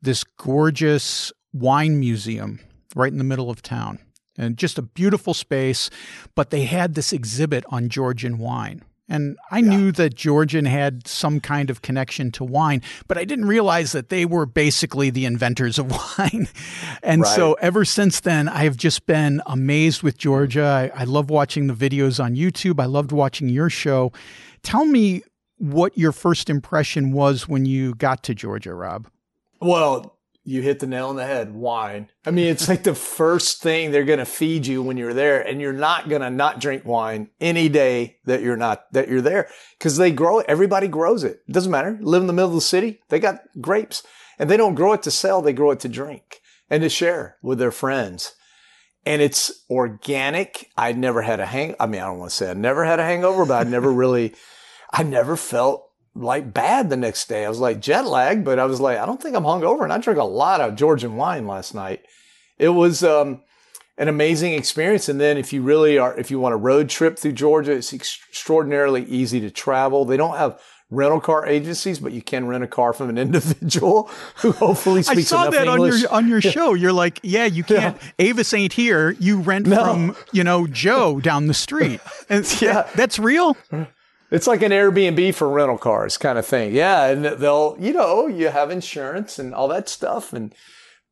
this 0.01 0.23
gorgeous 0.23 1.33
wine 1.51 1.99
museum 1.99 2.59
right 2.95 3.11
in 3.11 3.17
the 3.17 3.23
middle 3.23 3.49
of 3.49 3.61
town 3.61 3.99
and 4.37 4.57
just 4.57 4.77
a 4.77 4.81
beautiful 4.81 5.33
space. 5.33 5.89
But 6.35 6.51
they 6.51 6.63
had 6.63 6.95
this 6.95 7.11
exhibit 7.11 7.65
on 7.69 7.89
Georgian 7.89 8.37
wine. 8.37 8.81
And 9.09 9.37
I 9.51 9.59
yeah. 9.59 9.69
knew 9.69 9.91
that 9.91 10.15
Georgian 10.15 10.63
had 10.63 11.05
some 11.05 11.41
kind 11.41 11.69
of 11.69 11.81
connection 11.81 12.31
to 12.31 12.45
wine, 12.45 12.81
but 13.09 13.17
I 13.17 13.25
didn't 13.25 13.45
realize 13.45 13.91
that 13.91 14.07
they 14.07 14.25
were 14.25 14.45
basically 14.45 15.09
the 15.09 15.25
inventors 15.25 15.77
of 15.77 15.91
wine. 16.17 16.47
and 17.03 17.23
right. 17.23 17.35
so 17.35 17.53
ever 17.55 17.83
since 17.83 18.21
then, 18.21 18.47
I 18.47 18.63
have 18.63 18.77
just 18.77 19.05
been 19.05 19.41
amazed 19.45 20.01
with 20.01 20.17
Georgia. 20.17 20.91
I, 20.95 21.01
I 21.01 21.03
love 21.03 21.29
watching 21.29 21.67
the 21.67 21.73
videos 21.73 22.23
on 22.23 22.35
YouTube. 22.35 22.79
I 22.79 22.85
loved 22.85 23.11
watching 23.11 23.49
your 23.49 23.69
show. 23.69 24.13
Tell 24.63 24.85
me 24.85 25.23
what 25.57 25.97
your 25.97 26.11
first 26.11 26.49
impression 26.49 27.11
was 27.11 27.47
when 27.47 27.65
you 27.65 27.95
got 27.95 28.23
to 28.23 28.33
Georgia, 28.33 28.73
Rob. 28.73 29.07
Well, 29.61 30.17
you 30.45 30.61
hit 30.61 30.79
the 30.79 30.87
nail 30.87 31.09
on 31.09 31.15
the 31.15 31.25
head. 31.25 31.53
Wine. 31.53 32.09
I 32.25 32.31
mean, 32.31 32.47
it's 32.47 32.67
like 32.67 32.83
the 32.83 32.95
first 32.95 33.61
thing 33.61 33.91
they're 33.91 34.03
going 34.03 34.19
to 34.19 34.25
feed 34.25 34.67
you 34.67 34.81
when 34.81 34.97
you're 34.97 35.13
there, 35.13 35.41
and 35.41 35.61
you're 35.61 35.71
not 35.71 36.09
going 36.09 36.21
to 36.21 36.29
not 36.29 36.59
drink 36.59 36.85
wine 36.85 37.29
any 37.39 37.69
day 37.69 38.17
that 38.25 38.41
you're 38.41 38.57
not 38.57 38.91
that 38.91 39.07
you're 39.07 39.21
there 39.21 39.47
because 39.77 39.97
they 39.97 40.11
grow 40.11 40.39
it. 40.39 40.45
Everybody 40.49 40.87
grows 40.87 41.23
it. 41.23 41.41
It 41.47 41.53
doesn't 41.53 41.71
matter. 41.71 41.97
Live 42.01 42.21
in 42.21 42.27
the 42.27 42.33
middle 42.33 42.49
of 42.49 42.55
the 42.55 42.61
city. 42.61 42.99
They 43.07 43.19
got 43.19 43.41
grapes, 43.61 44.03
and 44.37 44.49
they 44.49 44.57
don't 44.57 44.75
grow 44.75 44.93
it 44.93 45.03
to 45.03 45.11
sell. 45.11 45.41
They 45.41 45.53
grow 45.53 45.71
it 45.71 45.79
to 45.81 45.89
drink 45.89 46.41
and 46.69 46.83
to 46.83 46.89
share 46.89 47.37
with 47.41 47.59
their 47.59 47.71
friends 47.71 48.33
and 49.05 49.21
it's 49.21 49.51
organic. 49.69 50.69
I 50.77 50.93
never 50.93 51.21
had 51.21 51.39
a 51.39 51.45
hang. 51.45 51.75
I 51.79 51.87
mean, 51.87 52.01
I 52.01 52.05
don't 52.05 52.19
want 52.19 52.31
to 52.31 52.35
say 52.35 52.49
I 52.49 52.53
never 52.53 52.85
had 52.85 52.99
a 52.99 53.03
hangover, 53.03 53.45
but 53.45 53.65
I 53.65 53.69
never 53.69 53.91
really, 53.91 54.33
I 54.93 55.03
never 55.03 55.35
felt 55.35 55.89
like 56.15 56.53
bad 56.53 56.89
the 56.89 56.95
next 56.95 57.27
day. 57.27 57.43
I 57.43 57.49
was 57.49 57.59
like 57.59 57.81
jet 57.81 58.05
lag, 58.05 58.45
but 58.45 58.59
I 58.59 58.65
was 58.65 58.79
like, 58.79 58.99
I 58.99 59.05
don't 59.05 59.21
think 59.21 59.35
I'm 59.35 59.43
hungover. 59.43 59.83
And 59.83 59.91
I 59.91 59.97
drank 59.97 60.19
a 60.19 60.23
lot 60.23 60.61
of 60.61 60.75
Georgian 60.75 61.15
wine 61.15 61.47
last 61.47 61.73
night. 61.73 62.01
It 62.59 62.69
was, 62.69 63.03
um, 63.03 63.41
an 63.97 64.07
amazing 64.07 64.53
experience. 64.53 65.07
And 65.09 65.19
then 65.19 65.37
if 65.37 65.53
you 65.53 65.61
really 65.61 65.97
are, 65.97 66.17
if 66.17 66.31
you 66.31 66.39
want 66.39 66.53
a 66.53 66.57
road 66.57 66.89
trip 66.89 67.17
through 67.17 67.33
Georgia, 67.33 67.73
it's 67.73 67.93
extraordinarily 67.93 69.03
easy 69.05 69.39
to 69.41 69.51
travel. 69.51 70.05
They 70.05 70.17
don't 70.17 70.37
have 70.37 70.59
rental 70.89 71.19
car 71.19 71.45
agencies, 71.45 71.99
but 71.99 72.11
you 72.11 72.21
can 72.21 72.47
rent 72.47 72.63
a 72.63 72.67
car 72.67 72.93
from 72.93 73.09
an 73.09 73.17
individual 73.19 74.09
who 74.37 74.51
hopefully 74.51 75.03
speaks 75.03 75.31
enough 75.31 75.45
English. 75.45 75.59
I 75.59 75.59
saw 75.59 75.63
that 75.63 75.67
on 75.67 75.77
English. 75.79 76.01
your 76.01 76.11
on 76.11 76.27
your 76.27 76.41
show. 76.41 76.73
You're 76.73 76.93
like, 76.93 77.19
yeah, 77.23 77.45
you 77.45 77.63
can't. 77.63 77.97
Yeah. 78.01 78.27
Avis 78.27 78.53
ain't 78.53 78.73
here. 78.73 79.11
You 79.11 79.41
rent 79.41 79.67
no. 79.67 79.83
from 79.83 80.15
you 80.31 80.43
know 80.43 80.67
Joe 80.67 81.19
down 81.19 81.47
the 81.47 81.53
street. 81.53 81.99
And 82.29 82.61
yeah, 82.61 82.89
that's 82.95 83.19
real. 83.19 83.57
It's 84.33 84.47
like 84.47 84.61
an 84.61 84.71
Airbnb 84.71 85.35
for 85.35 85.47
rental 85.49 85.77
cars 85.77 86.17
kind 86.17 86.37
of 86.37 86.45
thing. 86.45 86.73
Yeah, 86.73 87.05
and 87.05 87.23
they'll 87.23 87.77
you 87.79 87.93
know 87.93 88.27
you 88.27 88.49
have 88.49 88.71
insurance 88.71 89.39
and 89.39 89.53
all 89.53 89.67
that 89.69 89.87
stuff 89.89 90.33
and. 90.33 90.53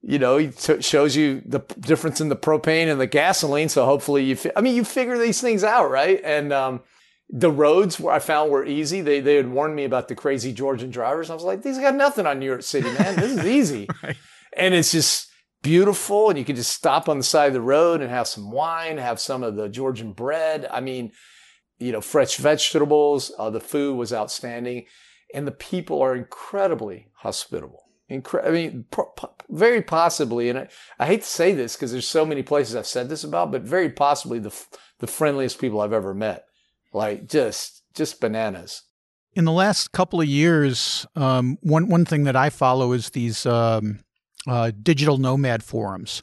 You 0.03 0.17
know, 0.17 0.37
it 0.39 0.83
shows 0.83 1.15
you 1.15 1.43
the 1.45 1.59
difference 1.79 2.19
in 2.19 2.29
the 2.29 2.35
propane 2.35 2.91
and 2.91 2.99
the 2.99 3.05
gasoline. 3.05 3.69
So 3.69 3.85
hopefully 3.85 4.23
you, 4.23 4.35
fi- 4.35 4.51
I 4.55 4.61
mean, 4.61 4.75
you 4.75 4.83
figure 4.83 5.15
these 5.15 5.39
things 5.39 5.63
out, 5.63 5.91
right? 5.91 6.19
And, 6.23 6.51
um, 6.51 6.81
the 7.31 7.49
roads 7.49 7.99
where 7.99 8.13
I 8.13 8.19
found 8.19 8.51
were 8.51 8.65
easy. 8.65 9.01
They 9.01 9.21
they 9.21 9.35
had 9.35 9.49
warned 9.49 9.75
me 9.75 9.85
about 9.85 10.09
the 10.09 10.15
crazy 10.15 10.51
Georgian 10.51 10.91
drivers. 10.91 11.29
I 11.29 11.33
was 11.33 11.43
like, 11.43 11.61
these 11.61 11.77
got 11.77 11.95
nothing 11.95 12.27
on 12.27 12.39
New 12.39 12.45
York 12.45 12.63
City, 12.63 12.91
man. 12.91 13.15
This 13.15 13.37
is 13.37 13.45
easy, 13.45 13.87
right. 14.03 14.17
and 14.55 14.73
it's 14.73 14.91
just 14.91 15.29
beautiful. 15.63 16.29
And 16.29 16.37
you 16.37 16.43
can 16.43 16.57
just 16.57 16.73
stop 16.73 17.07
on 17.07 17.17
the 17.17 17.23
side 17.23 17.47
of 17.47 17.53
the 17.53 17.61
road 17.61 18.01
and 18.01 18.09
have 18.09 18.27
some 18.27 18.51
wine, 18.51 18.97
have 18.97 19.19
some 19.19 19.43
of 19.43 19.55
the 19.55 19.69
Georgian 19.69 20.11
bread. 20.11 20.67
I 20.69 20.81
mean, 20.81 21.13
you 21.81 21.91
know, 21.91 22.01
fresh 22.01 22.37
vegetables. 22.37 23.31
Uh, 23.37 23.49
the 23.49 23.59
food 23.59 23.97
was 23.97 24.13
outstanding, 24.13 24.85
and 25.33 25.47
the 25.47 25.51
people 25.51 26.01
are 26.01 26.15
incredibly 26.15 27.07
hospitable. 27.15 27.83
Incre- 28.09 28.45
I 28.45 28.51
mean, 28.51 28.85
very 29.49 29.81
possibly, 29.81 30.49
and 30.49 30.59
I, 30.59 30.67
I 30.99 31.05
hate 31.05 31.21
to 31.21 31.27
say 31.27 31.53
this 31.53 31.75
because 31.75 31.91
there's 31.91 32.07
so 32.07 32.25
many 32.25 32.43
places 32.43 32.75
I've 32.75 32.87
said 32.87 33.09
this 33.09 33.23
about, 33.23 33.51
but 33.51 33.63
very 33.63 33.89
possibly 33.89 34.39
the 34.39 34.53
the 34.99 35.07
friendliest 35.07 35.59
people 35.59 35.81
I've 35.81 35.93
ever 35.93 36.13
met 36.13 36.45
like 36.93 37.27
just 37.27 37.83
just 37.93 38.19
bananas. 38.19 38.83
In 39.33 39.45
the 39.45 39.51
last 39.51 39.91
couple 39.93 40.19
of 40.19 40.27
years, 40.27 41.05
um, 41.15 41.57
one 41.61 41.87
one 41.87 42.05
thing 42.05 42.25
that 42.25 42.35
I 42.35 42.49
follow 42.49 42.91
is 42.91 43.11
these 43.11 43.45
um, 43.45 43.99
uh, 44.47 44.71
digital 44.81 45.17
nomad 45.17 45.63
forums. 45.63 46.21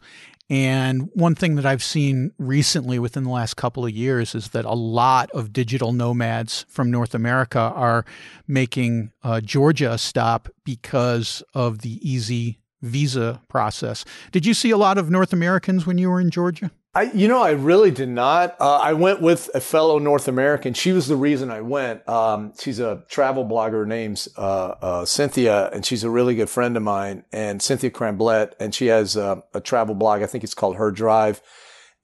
And 0.51 1.11
one 1.13 1.35
thing 1.35 1.57
that 1.57 1.67
I've 1.67 1.83
seen 1.83 2.33
recently 2.39 2.99
within 2.99 3.25
the 3.25 3.31
last 3.31 3.55
couple 3.55 3.85
of 3.85 3.91
years 3.91 4.35
is 4.35 4.49
that 4.49 4.65
a 4.65 4.73
lot 4.73 5.31
of 5.33 5.53
digital 5.53 5.93
nomads 5.93 6.65
from 6.69 6.91
North 6.91 7.15
America 7.15 7.59
are 7.59 8.07
making 8.47 9.13
uh, 9.23 9.43
Georgia 9.43 9.93
a 9.93 9.99
stop 9.99 10.49
because 10.65 11.43
of 11.53 11.81
the 11.81 11.99
easy 12.09 12.59
visa 12.81 13.43
process. 13.49 14.05
Did 14.33 14.47
you 14.47 14.55
see 14.55 14.71
a 14.71 14.79
lot 14.79 14.97
of 14.97 15.11
North 15.11 15.33
Americans 15.33 15.87
when 15.87 15.99
you 15.99 16.09
were 16.09 16.21
in 16.21 16.31
Georgia? 16.31 16.71
I, 16.95 17.03
you 17.13 17.29
know, 17.29 17.43
I 17.43 17.51
really 17.51 17.91
did 17.91 18.09
not. 18.09 18.57
Uh, 18.61 18.79
I 18.79 18.95
went 18.95 19.21
with 19.21 19.51
a 19.55 19.61
fellow 19.61 19.99
North 19.99 20.27
American. 20.27 20.73
She 20.75 20.93
was 20.93 21.07
the 21.07 21.17
reason 21.17 21.51
I 21.51 21.61
went. 21.61 22.09
Um, 22.09 22.53
she's 22.59 22.81
a 22.81 23.05
travel 23.09 23.45
blogger. 23.45 23.73
Her 23.73 23.87
name's 23.87 24.29
uh, 24.37 24.75
uh, 24.81 25.05
Cynthia, 25.05 25.69
and 25.69 25.85
she's 25.85 26.03
a 26.03 26.11
really 26.11 26.35
good 26.35 26.49
friend 26.49 26.77
of 26.77 26.83
mine. 26.83 27.25
And 27.31 27.61
Cynthia 27.61 27.91
Cramblett, 27.91 28.55
and 28.59 28.75
she 28.75 28.87
has 28.87 29.17
a 29.17 29.43
travel 29.63 29.95
blog. 29.95 30.23
I 30.23 30.27
think 30.27 30.45
it's 30.45 30.55
called 30.55 30.77
Her 30.77 30.91
Drive, 30.91 31.43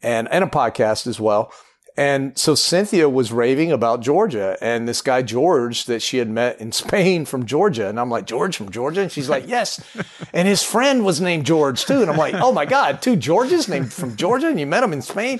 and 0.02 0.28
and 0.30 0.44
a 0.44 0.48
podcast 0.48 1.06
as 1.06 1.18
well. 1.18 1.50
And 1.96 2.36
so 2.36 2.56
Cynthia 2.56 3.08
was 3.08 3.30
raving 3.30 3.70
about 3.70 4.00
Georgia 4.00 4.56
and 4.60 4.88
this 4.88 5.00
guy 5.00 5.22
George 5.22 5.84
that 5.84 6.02
she 6.02 6.18
had 6.18 6.28
met 6.28 6.60
in 6.60 6.72
Spain 6.82 7.24
from 7.24 7.46
Georgia. 7.46 7.88
And 7.88 8.00
I'm 8.00 8.10
like, 8.10 8.26
George 8.26 8.56
from 8.56 8.70
Georgia? 8.70 9.02
And 9.02 9.12
she's 9.12 9.28
like, 9.28 9.46
yes. 9.46 9.80
And 10.32 10.48
his 10.48 10.64
friend 10.64 11.04
was 11.04 11.20
named 11.20 11.46
George 11.46 11.84
too. 11.84 12.02
And 12.02 12.10
I'm 12.10 12.16
like, 12.16 12.34
oh 12.34 12.50
my 12.50 12.66
God, 12.66 13.00
two 13.00 13.14
Georges 13.14 13.68
named 13.68 13.92
from 13.92 14.16
Georgia 14.16 14.48
and 14.48 14.58
you 14.58 14.66
met 14.66 14.82
him 14.82 14.92
in 14.92 15.02
Spain? 15.02 15.38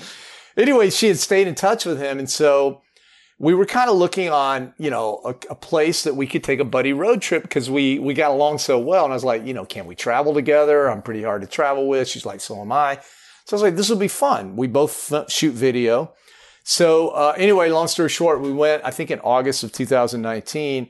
Anyway, 0.55 0.89
she 0.89 1.09
had 1.09 1.17
stayed 1.17 1.47
in 1.47 1.55
touch 1.55 1.85
with 1.85 1.99
him. 1.99 2.17
And 2.17 2.29
so 2.29 2.81
we 3.37 3.53
were 3.53 3.65
kind 3.65 3.89
of 3.89 3.97
looking 3.97 4.29
on, 4.29 4.73
you 4.77 4.89
know, 4.89 5.19
a, 5.25 5.29
a 5.51 5.55
place 5.55 6.03
that 6.03 6.15
we 6.15 6.27
could 6.27 6.45
take 6.45 6.61
a 6.61 6.65
buddy 6.65 6.93
road 6.93 7.21
trip 7.21 7.43
because 7.43 7.69
we, 7.69 7.99
we 7.99 8.13
got 8.13 8.31
along 8.31 8.59
so 8.59 8.79
well. 8.79 9.03
And 9.03 9.11
I 9.11 9.15
was 9.15 9.25
like, 9.25 9.45
you 9.45 9.53
know, 9.53 9.65
can 9.65 9.85
we 9.85 9.95
travel 9.95 10.33
together? 10.33 10.89
I'm 10.89 11.01
pretty 11.01 11.23
hard 11.23 11.41
to 11.41 11.47
travel 11.47 11.89
with. 11.89 12.07
She's 12.07 12.25
like, 12.25 12.39
so 12.39 12.61
am 12.61 12.71
I. 12.71 13.01
So 13.43 13.53
I 13.53 13.55
was 13.55 13.61
like, 13.61 13.75
this 13.75 13.89
will 13.89 13.97
be 13.97 14.07
fun. 14.07 14.55
We 14.55 14.67
both 14.67 15.29
shoot 15.29 15.51
video. 15.51 16.13
So 16.67 17.09
uh, 17.09 17.35
anyway, 17.37 17.69
long 17.69 17.87
story 17.87 18.09
short, 18.09 18.41
we 18.41 18.51
went, 18.51 18.83
I 18.83 18.91
think 18.91 19.11
in 19.11 19.19
August 19.21 19.63
of 19.63 19.71
2019 19.71 20.89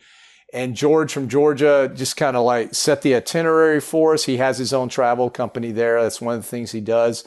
and 0.53 0.75
George 0.75 1.11
from 1.11 1.27
Georgia 1.27 1.91
just 1.93 2.17
kind 2.17 2.37
of 2.37 2.43
like 2.45 2.73
set 2.73 3.01
the 3.01 3.13
itinerary 3.13 3.81
for 3.81 4.13
us. 4.13 4.23
He 4.23 4.37
has 4.37 4.57
his 4.57 4.73
own 4.73 4.89
travel 4.89 5.29
company 5.29 5.71
there. 5.71 6.01
That's 6.01 6.21
one 6.21 6.35
of 6.35 6.41
the 6.41 6.47
things 6.47 6.71
he 6.71 6.81
does 6.81 7.25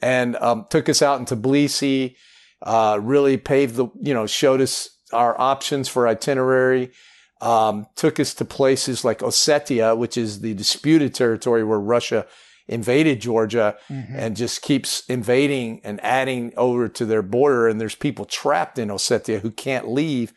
and 0.00 0.36
um, 0.36 0.66
took 0.70 0.88
us 0.88 1.02
out 1.02 1.18
into 1.18 1.36
Tbilisi, 1.36 2.16
uh, 2.62 2.98
really 3.00 3.36
paved 3.36 3.76
the, 3.76 3.88
you 4.00 4.14
know, 4.14 4.26
showed 4.26 4.60
us 4.60 4.90
our 5.12 5.38
options 5.40 5.88
for 5.88 6.06
itinerary. 6.06 6.92
Um, 7.40 7.86
took 7.94 8.18
us 8.18 8.34
to 8.34 8.44
places 8.44 9.04
like 9.04 9.20
Ossetia, 9.20 9.96
which 9.96 10.16
is 10.16 10.40
the 10.40 10.54
disputed 10.54 11.14
territory 11.14 11.62
where 11.62 11.78
Russia 11.78 12.26
invaded 12.68 13.20
Georgia 13.20 13.76
mm-hmm. 13.88 14.14
and 14.14 14.36
just 14.36 14.62
keeps 14.62 15.04
invading 15.08 15.80
and 15.82 15.98
adding 16.04 16.52
over 16.56 16.86
to 16.88 17.06
their 17.06 17.22
border. 17.22 17.66
And 17.66 17.80
there's 17.80 17.94
people 17.94 18.26
trapped 18.26 18.78
in 18.78 18.88
Ossetia 18.88 19.40
who 19.40 19.50
can't 19.50 19.88
leave 19.88 20.32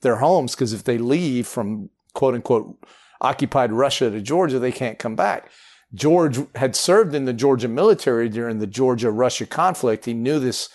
their 0.00 0.16
homes 0.16 0.54
because 0.54 0.72
if 0.72 0.84
they 0.84 0.98
leave 0.98 1.46
from 1.46 1.90
quote 2.14 2.34
unquote 2.34 2.82
occupied 3.20 3.72
Russia 3.72 4.10
to 4.10 4.20
Georgia, 4.20 4.58
they 4.58 4.72
can't 4.72 4.98
come 4.98 5.14
back. 5.14 5.50
George 5.92 6.38
had 6.56 6.74
served 6.74 7.14
in 7.14 7.26
the 7.26 7.32
Georgia 7.32 7.68
military 7.68 8.28
during 8.28 8.58
the 8.58 8.66
Georgia 8.66 9.10
Russia 9.10 9.46
conflict. 9.46 10.06
He 10.06 10.14
knew 10.14 10.40
this 10.40 10.68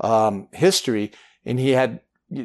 um, 0.00 0.48
history 0.52 1.12
and 1.44 1.60
he 1.60 1.70
had 1.70 2.00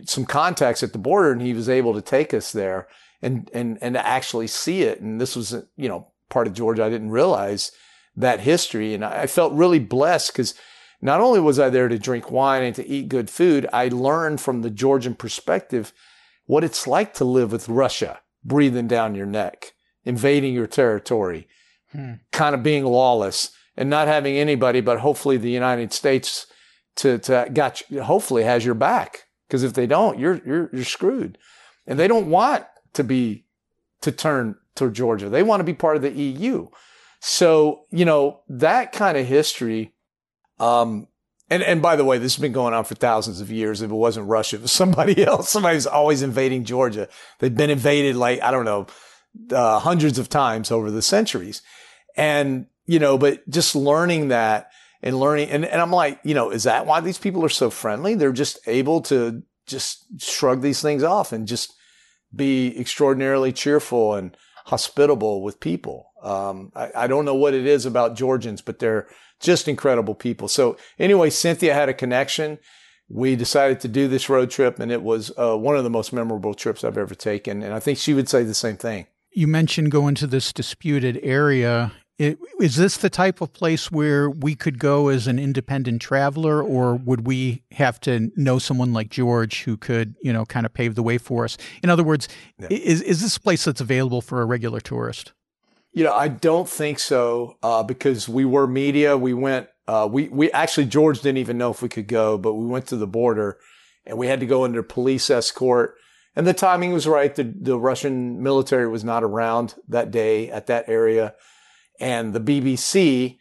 some 0.06 0.26
contacts 0.26 0.84
at 0.84 0.94
the 0.94 1.00
border 1.00 1.32
and 1.32 1.42
he 1.42 1.54
was 1.54 1.68
able 1.68 1.94
to 1.94 2.02
take 2.02 2.34
us 2.34 2.52
there 2.52 2.88
and, 3.22 3.50
and, 3.54 3.80
and 3.82 3.96
to 3.96 4.06
actually 4.06 4.48
see 4.48 4.84
it. 4.84 5.02
And 5.02 5.20
this 5.20 5.36
was, 5.36 5.56
you 5.76 5.90
know, 5.90 6.08
part 6.30 6.48
of 6.48 6.54
Georgia 6.54 6.84
I 6.84 6.90
didn't 6.90 7.12
realize 7.12 7.72
that 8.16 8.42
history. 8.42 8.94
And 8.94 9.04
I 9.04 9.28
felt 9.28 9.54
really 9.54 9.80
blessed 9.80 10.34
because 10.34 10.54
not 11.02 11.22
only 11.22 11.40
was 11.40 11.60
I 11.60 11.70
there 11.70 11.88
to 11.88 11.98
drink 11.98 12.32
wine 12.32 12.64
and 12.64 12.76
to 12.76 12.88
eat 12.88 13.10
good 13.10 13.30
food, 13.30 13.68
I 13.74 13.88
learned 13.88 14.42
from 14.42 14.62
the 14.62 14.70
Georgian 14.70 15.16
perspective 15.16 15.94
what 16.46 16.64
it's 16.64 16.88
like 16.88 17.14
to 17.16 17.26
live 17.26 17.52
with 17.52 17.70
Russia 17.70 18.20
breathing 18.44 18.88
down 18.88 19.16
your 19.16 19.26
neck, 19.26 19.74
invading 20.04 20.54
your 20.54 20.68
territory, 20.68 21.48
hmm. 21.92 22.14
kind 22.32 22.56
of 22.56 22.64
being 22.64 22.86
lawless 22.86 23.52
and 23.78 23.90
not 23.90 24.08
having 24.08 24.36
anybody, 24.36 24.82
but 24.82 25.00
hopefully 25.00 25.38
the 25.38 25.50
United 25.50 25.94
States 25.94 26.48
to, 26.96 27.18
to 27.20 27.48
got 27.54 27.82
you, 27.90 28.02
hopefully 28.02 28.44
has 28.44 28.66
your 28.66 28.76
back. 28.76 29.24
Because 29.48 29.64
if 29.64 29.74
they 29.74 29.88
don't, 29.88 30.20
you're, 30.20 30.42
you're, 30.46 30.70
you're 30.72 30.86
screwed. 30.86 31.38
And 31.86 32.00
they 32.00 32.08
don't 32.08 32.30
want 32.30 32.66
to 32.94 33.04
be, 33.04 33.46
to 34.02 34.12
turn 34.12 34.56
to 34.76 34.90
Georgia. 34.90 35.30
They 35.30 35.44
want 35.44 35.60
to 35.60 35.66
be 35.66 35.74
part 35.74 35.98
of 35.98 36.02
the 36.02 36.12
EU. 36.12 36.68
So, 37.24 37.86
you 37.92 38.04
know, 38.04 38.42
that 38.50 38.94
kind 38.94 39.16
of 39.16 39.28
history, 39.28 39.94
um, 40.60 41.08
and, 41.52 41.62
and 41.62 41.80
by 41.80 41.96
the 41.96 42.04
way, 42.04 42.18
this 42.18 42.36
has 42.36 42.42
been 42.42 42.52
going 42.52 42.74
on 42.74 42.84
for 42.84 42.96
thousands 42.96 43.42
of 43.42 43.52
years. 43.52 43.84
If 43.84 43.92
it 43.92 43.96
wasn't 43.96 44.28
Russia, 44.28 44.56
it 44.56 44.64
was 44.64 44.72
somebody 44.72 45.24
else. 45.26 45.50
Somebody's 45.50 45.86
always 45.86 46.24
invading 46.24 46.64
Georgia. 46.64 47.08
They've 47.38 47.56
been 47.56 47.70
invaded 47.70 48.16
like, 48.16 48.42
I 48.42 48.50
don't 48.50 48.66
know, 48.66 48.88
uh, 49.52 49.80
hundreds 49.80 50.18
of 50.18 50.30
times 50.30 50.72
over 50.72 50.90
the 50.90 51.04
centuries. 51.04 51.62
And, 52.18 52.66
you 52.88 52.98
know, 52.98 53.20
but 53.20 53.48
just 53.48 53.76
learning 53.76 54.30
that 54.30 54.72
and 55.04 55.20
learning, 55.20 55.52
and, 55.52 55.64
and 55.64 55.80
I'm 55.80 55.92
like, 55.92 56.20
you 56.24 56.34
know, 56.34 56.50
is 56.50 56.64
that 56.64 56.88
why 56.88 57.02
these 57.02 57.20
people 57.20 57.46
are 57.46 57.50
so 57.50 57.70
friendly? 57.70 58.16
They're 58.16 58.32
just 58.32 58.58
able 58.66 59.02
to 59.02 59.44
just 59.68 60.06
shrug 60.20 60.62
these 60.62 60.82
things 60.82 61.04
off 61.04 61.32
and 61.32 61.48
just 61.48 61.72
be 62.36 62.76
extraordinarily 62.80 63.52
cheerful 63.54 64.16
and 64.16 64.36
hospitable 64.66 65.44
with 65.44 65.60
people. 65.60 66.11
Um, 66.22 66.72
I, 66.76 66.92
I, 66.96 67.08
don't 67.08 67.26
know 67.26 67.36
what 67.36 67.54
it 67.54 67.66
is 67.66 67.86
about 67.86 68.16
Georgians, 68.16 68.62
but 68.62 68.80
they're 68.80 69.08
just 69.40 69.68
incredible 69.68 70.14
people. 70.14 70.48
So 70.48 70.78
anyway, 71.00 71.32
Cynthia 71.32 71.74
had 71.74 71.90
a 71.90 71.94
connection. 71.94 72.60
We 73.10 73.36
decided 73.36 73.80
to 73.82 73.88
do 73.88 74.08
this 74.08 74.30
road 74.30 74.52
trip, 74.52 74.80
and 74.80 74.92
it 74.92 75.02
was 75.02 75.32
uh, 75.38 75.58
one 75.58 75.76
of 75.76 75.84
the 75.84 75.90
most 75.90 76.14
memorable 76.14 76.54
trips 76.54 76.84
I've 76.84 76.98
ever 76.98 77.16
taken. 77.16 77.64
And 77.64 77.74
I 77.74 77.80
think 77.80 77.98
she 77.98 78.14
would 78.14 78.30
say 78.30 78.44
the 78.44 78.54
same 78.54 78.78
thing. 78.78 79.08
You 79.32 79.48
mentioned 79.48 79.92
going 79.92 80.16
to 80.16 80.28
this 80.28 80.54
disputed 80.54 81.20
area. 81.24 81.92
Is 82.20 82.76
this 82.76 82.98
the 82.98 83.10
type 83.10 83.42
of 83.42 83.52
place 83.52 83.92
where 83.92 84.30
we 84.30 84.54
could 84.54 84.78
go 84.78 85.08
as 85.08 85.26
an 85.26 85.40
independent 85.40 86.04
traveler, 86.04 86.62
or 86.62 86.96
would 86.96 87.26
we 87.26 87.64
have 87.72 88.00
to 88.02 88.32
know 88.36 88.60
someone 88.60 88.94
like 88.94 89.10
George 89.10 89.64
who 89.64 89.76
could, 89.76 90.16
you 90.22 90.32
know, 90.32 90.46
kind 90.46 90.68
of 90.68 90.74
pave 90.74 90.94
the 90.94 91.02
way 91.02 91.18
for 91.18 91.46
us? 91.46 91.58
In 91.82 91.90
other 91.90 92.04
words, 92.04 92.28
yeah. 92.60 92.68
is 92.70 93.02
is 93.02 93.22
this 93.22 93.38
a 93.38 93.40
place 93.40 93.66
that's 93.66 93.82
available 93.82 94.22
for 94.22 94.42
a 94.42 94.46
regular 94.46 94.80
tourist? 94.80 95.34
You 95.94 96.06
know, 96.06 96.14
I 96.14 96.30
don't 96.30 96.70
think 96.70 97.00
so 97.00 97.58
uh, 97.62 97.84
because 97.84 98.30
we 98.30 98.46
were 98.46 98.68
media. 98.68 99.18
We 99.18 99.34
went. 99.34 99.68
Uh, 99.88 100.08
we 100.10 100.30
we 100.30 100.52
actually 100.52 100.86
George 100.86 101.22
didn't 101.22 101.38
even 101.40 101.58
know 101.58 101.72
if 101.72 101.82
we 101.82 101.90
could 101.90 102.08
go, 102.08 102.38
but 102.38 102.54
we 102.54 102.66
went 102.66 102.88
to 102.88 102.96
the 102.96 103.08
border, 103.08 103.60
and 104.06 104.18
we 104.18 104.28
had 104.28 104.40
to 104.40 104.46
go 104.46 104.64
under 104.64 104.84
police 104.84 105.30
escort. 105.30 105.96
And 106.34 106.48
the 106.48 106.54
timing 106.54 106.94
was 106.94 107.08
right. 107.08 107.36
The 107.36 107.44
the 107.44 107.78
Russian 107.78 108.42
military 108.42 108.88
was 108.88 109.04
not 109.04 109.24
around 109.24 109.76
that 109.90 110.12
day 110.12 110.50
at 110.50 110.68
that 110.68 110.88
area, 110.88 111.34
and 112.00 112.32
the 112.34 112.40
BBC 112.40 113.40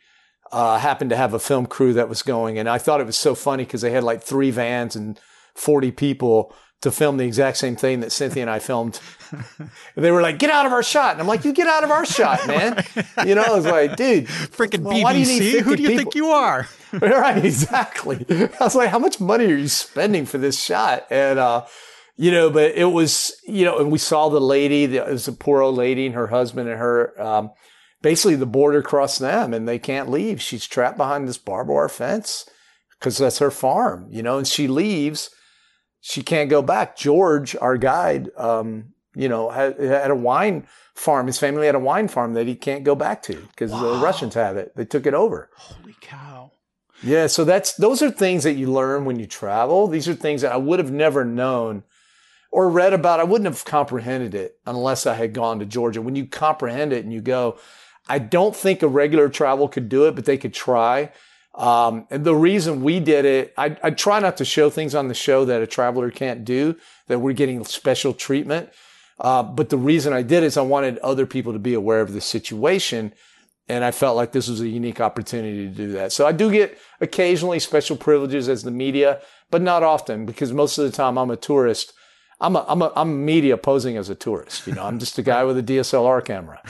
uh, 0.50 0.78
happened 0.78 1.10
to 1.10 1.16
have 1.16 1.34
a 1.34 1.38
film 1.38 1.66
crew 1.66 1.92
that 1.92 2.08
was 2.08 2.22
going. 2.22 2.58
And 2.58 2.68
I 2.68 2.78
thought 2.78 3.00
it 3.00 3.06
was 3.06 3.18
so 3.18 3.36
funny 3.36 3.64
because 3.64 3.82
they 3.82 3.92
had 3.92 4.02
like 4.02 4.22
three 4.22 4.50
vans 4.50 4.96
and 4.96 5.20
forty 5.54 5.92
people 5.92 6.52
to 6.82 6.90
film 6.90 7.18
the 7.18 7.26
exact 7.26 7.58
same 7.58 7.76
thing 7.76 8.00
that 8.00 8.10
Cynthia 8.10 8.42
and 8.42 8.50
I 8.50 8.58
filmed. 8.58 9.00
they 9.96 10.10
were 10.10 10.22
like, 10.22 10.38
"Get 10.38 10.50
out 10.50 10.66
of 10.66 10.72
our 10.72 10.82
shot," 10.82 11.12
and 11.12 11.20
I'm 11.20 11.26
like, 11.26 11.44
"You 11.44 11.52
get 11.52 11.66
out 11.66 11.84
of 11.84 11.90
our 11.90 12.06
shot, 12.06 12.46
man." 12.46 12.84
You 13.26 13.34
know, 13.34 13.42
I 13.42 13.54
was 13.54 13.66
like, 13.66 13.96
"Dude, 13.96 14.26
freaking 14.26 14.80
well, 14.80 14.96
BBC, 14.96 15.52
do 15.52 15.60
who 15.60 15.76
do 15.76 15.82
you 15.82 15.90
people? 15.90 16.04
think 16.04 16.14
you 16.14 16.28
are?" 16.28 16.68
right, 16.92 17.44
exactly. 17.44 18.24
I 18.28 18.64
was 18.64 18.74
like, 18.74 18.88
"How 18.88 18.98
much 18.98 19.20
money 19.20 19.44
are 19.46 19.56
you 19.56 19.68
spending 19.68 20.26
for 20.26 20.38
this 20.38 20.60
shot?" 20.60 21.06
And 21.10 21.38
uh, 21.38 21.66
you 22.16 22.30
know, 22.30 22.50
but 22.50 22.72
it 22.74 22.86
was, 22.86 23.38
you 23.46 23.64
know, 23.64 23.78
and 23.78 23.92
we 23.92 23.98
saw 23.98 24.28
the 24.28 24.40
lady. 24.40 24.84
It 24.84 25.06
was 25.06 25.28
a 25.28 25.32
poor 25.32 25.60
old 25.62 25.76
lady 25.76 26.06
and 26.06 26.14
her 26.14 26.28
husband 26.28 26.68
and 26.68 26.78
her. 26.78 27.20
Um, 27.20 27.50
basically, 28.02 28.36
the 28.36 28.46
border 28.46 28.82
crossed 28.82 29.20
them, 29.20 29.52
and 29.52 29.68
they 29.68 29.78
can't 29.78 30.10
leave. 30.10 30.40
She's 30.40 30.66
trapped 30.66 30.96
behind 30.96 31.28
this 31.28 31.38
barbed 31.38 31.70
wire 31.70 31.88
fence 31.88 32.48
because 32.98 33.18
that's 33.18 33.38
her 33.38 33.50
farm, 33.50 34.06
you 34.10 34.22
know, 34.22 34.38
and 34.38 34.46
she 34.46 34.66
leaves 34.66 35.30
she 36.00 36.22
can't 36.22 36.50
go 36.50 36.62
back. 36.62 36.96
George, 36.96 37.54
our 37.56 37.76
guide, 37.76 38.30
um, 38.36 38.92
you 39.14 39.28
know, 39.28 39.50
had, 39.50 39.78
had, 39.78 40.10
a 40.10 40.16
wine 40.16 40.66
farm. 40.94 41.26
His 41.26 41.38
family 41.38 41.66
had 41.66 41.74
a 41.74 41.80
wine 41.80 42.08
farm 42.08 42.34
that 42.34 42.46
he 42.46 42.54
can't 42.54 42.84
go 42.84 42.94
back 42.94 43.22
to 43.24 43.34
because 43.36 43.70
wow. 43.70 43.80
the 43.82 43.98
Russians 43.98 44.34
have 44.34 44.56
it. 44.56 44.74
They 44.76 44.84
took 44.84 45.06
it 45.06 45.14
over. 45.14 45.50
Holy 45.56 45.96
cow. 46.00 46.52
Yeah. 47.02 47.26
So 47.26 47.44
that's, 47.44 47.74
those 47.74 48.02
are 48.02 48.10
things 48.10 48.44
that 48.44 48.54
you 48.54 48.70
learn 48.70 49.04
when 49.04 49.18
you 49.18 49.26
travel. 49.26 49.86
These 49.88 50.08
are 50.08 50.14
things 50.14 50.42
that 50.42 50.52
I 50.52 50.56
would 50.56 50.78
have 50.78 50.92
never 50.92 51.24
known 51.24 51.82
or 52.50 52.68
read 52.68 52.92
about. 52.92 53.20
I 53.20 53.24
wouldn't 53.24 53.52
have 53.52 53.64
comprehended 53.64 54.34
it 54.34 54.58
unless 54.66 55.06
I 55.06 55.14
had 55.14 55.32
gone 55.32 55.58
to 55.58 55.66
Georgia. 55.66 56.02
When 56.02 56.16
you 56.16 56.26
comprehend 56.26 56.92
it 56.92 57.04
and 57.04 57.12
you 57.12 57.20
go, 57.20 57.58
I 58.08 58.18
don't 58.18 58.56
think 58.56 58.82
a 58.82 58.88
regular 58.88 59.28
travel 59.28 59.68
could 59.68 59.88
do 59.88 60.06
it, 60.06 60.14
but 60.14 60.24
they 60.24 60.38
could 60.38 60.54
try. 60.54 61.12
Um, 61.54 62.06
and 62.10 62.24
the 62.24 62.34
reason 62.34 62.82
we 62.82 63.00
did 63.00 63.24
it, 63.24 63.52
I, 63.56 63.76
I 63.82 63.90
try 63.90 64.20
not 64.20 64.36
to 64.38 64.44
show 64.44 64.70
things 64.70 64.94
on 64.94 65.08
the 65.08 65.14
show 65.14 65.44
that 65.44 65.62
a 65.62 65.66
traveler 65.66 66.10
can't 66.10 66.44
do, 66.44 66.76
that 67.08 67.18
we're 67.18 67.32
getting 67.32 67.64
special 67.64 68.12
treatment. 68.14 68.70
Uh, 69.18 69.42
but 69.42 69.68
the 69.68 69.76
reason 69.76 70.12
I 70.12 70.22
did 70.22 70.42
is 70.42 70.56
I 70.56 70.62
wanted 70.62 70.98
other 70.98 71.26
people 71.26 71.52
to 71.52 71.58
be 71.58 71.74
aware 71.74 72.00
of 72.00 72.12
the 72.12 72.20
situation. 72.20 73.12
And 73.68 73.84
I 73.84 73.90
felt 73.90 74.16
like 74.16 74.32
this 74.32 74.48
was 74.48 74.60
a 74.60 74.68
unique 74.68 75.00
opportunity 75.00 75.68
to 75.68 75.74
do 75.74 75.92
that. 75.92 76.12
So 76.12 76.26
I 76.26 76.32
do 76.32 76.50
get 76.50 76.78
occasionally 77.00 77.60
special 77.60 77.96
privileges 77.96 78.48
as 78.48 78.62
the 78.62 78.70
media, 78.70 79.20
but 79.50 79.62
not 79.62 79.82
often 79.82 80.26
because 80.26 80.52
most 80.52 80.78
of 80.78 80.84
the 80.84 80.96
time 80.96 81.18
I'm 81.18 81.30
a 81.30 81.36
tourist. 81.36 81.92
I'm 82.40 82.56
a, 82.56 82.64
I'm 82.66 82.80
a, 82.80 82.90
I'm 82.96 83.26
media 83.26 83.58
posing 83.58 83.98
as 83.98 84.08
a 84.08 84.14
tourist. 84.14 84.66
You 84.66 84.74
know, 84.74 84.84
I'm 84.84 84.98
just 84.98 85.18
a 85.18 85.22
guy 85.22 85.44
with 85.44 85.58
a 85.58 85.62
DSLR 85.62 86.24
camera. 86.24 86.62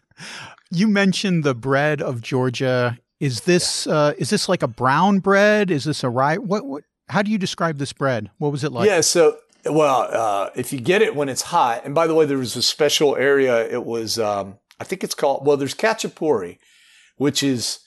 you 0.70 0.86
mentioned 0.86 1.42
the 1.42 1.56
bread 1.56 2.00
of 2.00 2.22
Georgia 2.22 2.98
Is 3.20 3.40
this 3.42 3.86
uh, 3.86 4.14
is 4.18 4.30
this 4.30 4.48
like 4.48 4.62
a 4.62 4.68
brown 4.68 5.18
bread? 5.18 5.70
Is 5.70 5.84
this 5.84 6.04
a 6.04 6.08
rye? 6.08 6.36
What, 6.36 6.64
what? 6.64 6.84
How 7.08 7.22
do 7.22 7.30
you 7.30 7.38
describe 7.38 7.78
this 7.78 7.92
bread? 7.92 8.30
What 8.38 8.52
was 8.52 8.62
it 8.62 8.70
like? 8.70 8.86
Yeah. 8.86 9.00
So, 9.00 9.38
well, 9.64 10.08
uh, 10.10 10.50
if 10.54 10.72
you 10.72 10.80
get 10.80 11.02
it 11.02 11.16
when 11.16 11.28
it's 11.28 11.42
hot, 11.42 11.84
and 11.84 11.94
by 11.94 12.06
the 12.06 12.14
way, 12.14 12.26
there 12.26 12.38
was 12.38 12.54
a 12.54 12.62
special 12.62 13.16
area. 13.16 13.66
It 13.68 13.84
was, 13.84 14.18
um, 14.18 14.58
I 14.78 14.84
think 14.84 15.02
it's 15.02 15.14
called. 15.14 15.44
Well, 15.46 15.56
there's 15.56 15.74
khachapuri, 15.74 16.58
which 17.16 17.42
is 17.42 17.80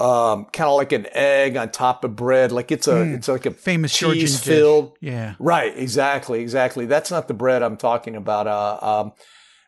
um, 0.00 0.46
kind 0.46 0.68
of 0.68 0.76
like 0.76 0.92
an 0.92 1.06
egg 1.12 1.56
on 1.56 1.70
top 1.70 2.04
of 2.04 2.16
bread. 2.16 2.50
Like 2.50 2.72
it's 2.72 2.88
a, 2.88 2.94
mm, 2.94 3.14
it's 3.14 3.28
like 3.28 3.46
a 3.46 3.52
famous 3.52 3.96
cheese 3.96 4.42
filled. 4.42 4.96
Yeah. 5.00 5.36
Right. 5.38 5.76
Exactly. 5.76 6.40
Exactly. 6.40 6.86
That's 6.86 7.10
not 7.10 7.28
the 7.28 7.34
bread 7.34 7.62
I'm 7.62 7.76
talking 7.76 8.16
about. 8.16 8.46
Uh, 8.46 8.78
um, 8.82 9.12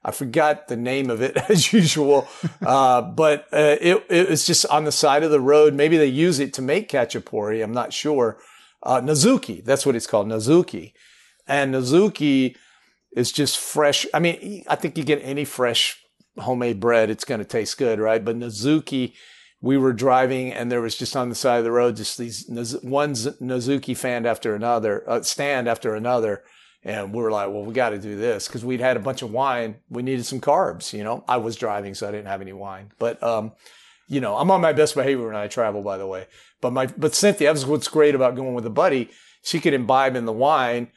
I 0.09 0.11
forgot 0.11 0.69
the 0.69 0.77
name 0.77 1.11
of 1.11 1.21
it 1.21 1.37
as 1.51 1.71
usual, 1.71 2.27
uh, 2.65 3.03
but 3.03 3.47
uh, 3.53 3.77
it, 3.79 4.07
it 4.09 4.31
was 4.31 4.47
just 4.47 4.65
on 4.67 4.85
the 4.85 4.93
side 4.93 5.23
of 5.23 5.31
the 5.31 5.41
road. 5.41 5.75
Maybe 5.75 5.99
they 5.99 6.07
use 6.07 6.39
it 6.39 6.55
to 6.55 6.63
make 6.63 6.89
khachapuri. 6.89 7.63
I'm 7.63 7.75
not 7.75 7.93
sure. 7.93 8.39
Uh, 8.83 9.03
Nazuki, 9.03 9.63
that's 9.63 9.85
what 9.85 9.95
it's 9.95 10.07
called, 10.07 10.27
Nazuki. 10.29 10.95
And 11.47 11.75
Nazuki 11.75 12.57
is 13.15 13.33
just 13.33 13.59
fresh. 13.59 14.07
I 14.15 14.19
mean, 14.19 14.65
I 14.67 14.77
think 14.77 14.97
you 14.97 15.05
get 15.05 15.21
any 15.23 15.45
fresh 15.45 16.03
homemade 16.39 16.81
bread, 16.81 17.11
it's 17.11 17.25
going 17.25 17.41
to 17.41 17.45
taste 17.45 17.77
good, 17.77 18.01
right? 18.01 18.25
But 18.25 18.39
Nazuki, 18.39 19.13
we 19.61 19.77
were 19.77 19.93
driving 19.93 20.55
and 20.55 20.73
there 20.73 20.81
was 20.81 20.97
just 20.97 21.17
on 21.17 21.29
the 21.29 21.35
side 21.35 21.59
of 21.59 21.65
the 21.65 21.73
road 21.73 21.97
just 21.97 22.17
these 22.17 22.47
one 22.81 23.13
Nazuki 23.13 23.95
fan 23.95 24.25
after 24.25 24.55
another, 24.55 25.05
uh, 25.07 25.21
stand 25.21 25.69
after 25.69 25.95
another 25.95 26.45
and 26.85 27.13
we 27.13 27.23
were 27.23 27.31
like, 27.31 27.49
well, 27.49 27.65
we 27.65 27.75
got 27.75 27.91
to 27.91 27.99
do 27.99 28.17
this 28.17 28.47
because 28.47 28.65
we'd 28.65 28.81
had 28.81 28.97
a 28.97 29.01
bunch 29.01 29.23
of 29.23 29.31
wine. 29.31 29.77
We 29.91 30.03
needed 30.03 30.25
some 30.25 30.41
carbs, 30.41 30.93
you 30.93 31.03
know. 31.03 31.25
I 31.29 31.39
was 31.39 31.57
driving, 31.57 31.95
so 31.95 32.09
I 32.09 32.13
didn't 32.13 32.27
have 32.27 32.41
any 32.41 32.53
wine. 32.53 32.93
But, 32.99 33.23
um, 33.23 33.53
you 34.07 34.21
know, 34.21 34.37
I'm 34.37 34.51
on 34.51 34.61
my 34.61 34.73
best 34.73 34.95
behavior 34.95 35.27
when 35.27 35.37
I 35.37 35.49
travel, 35.49 35.83
by 35.83 35.99
the 35.99 36.07
way. 36.07 36.27
But 36.61 36.73
my, 36.73 36.87
but 36.87 37.15
Cynthia, 37.15 37.53
that's 37.53 37.67
what's 37.67 37.89
great 37.89 38.15
about 38.15 38.37
going 38.37 38.55
with 38.55 38.65
a 38.67 38.71
buddy. 38.71 39.11
She 39.43 39.61
could 39.61 39.75
imbibe 39.75 40.15
in 40.15 40.25
the 40.25 40.33
wine. 40.33 40.89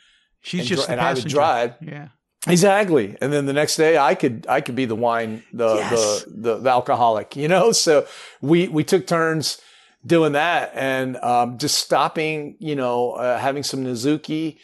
She's 0.41 0.62
and, 0.62 0.70
just 0.70 0.89
and 0.89 1.02
I 1.02 1.13
would 1.13 1.28
drive. 1.28 1.76
Yeah. 1.82 2.10
Exactly. 2.48 3.17
And 3.22 3.32
then 3.32 3.46
the 3.46 3.54
next 3.54 3.76
day 3.76 3.98
I 3.98 4.15
could, 4.15 4.46
I 4.50 4.62
could 4.62 4.76
be 4.76 4.86
the 4.86 4.96
wine, 4.96 5.44
the, 5.54 5.76
yes. 5.76 6.24
the, 6.24 6.32
the, 6.32 6.58
the, 6.58 6.70
alcoholic, 6.70 7.36
you 7.36 7.48
know? 7.48 7.72
So 7.82 8.08
we, 8.41 8.67
we 8.67 8.84
took 8.84 9.06
turns 9.06 9.60
doing 10.06 10.34
that 10.34 10.72
and, 10.74 11.17
um, 11.17 11.60
just 11.60 11.78
stopping, 11.78 12.56
you 12.60 12.76
know, 12.76 13.12
uh, 13.13 13.38
having 13.38 13.62
some 13.62 13.84
Nazuki, 13.84 14.58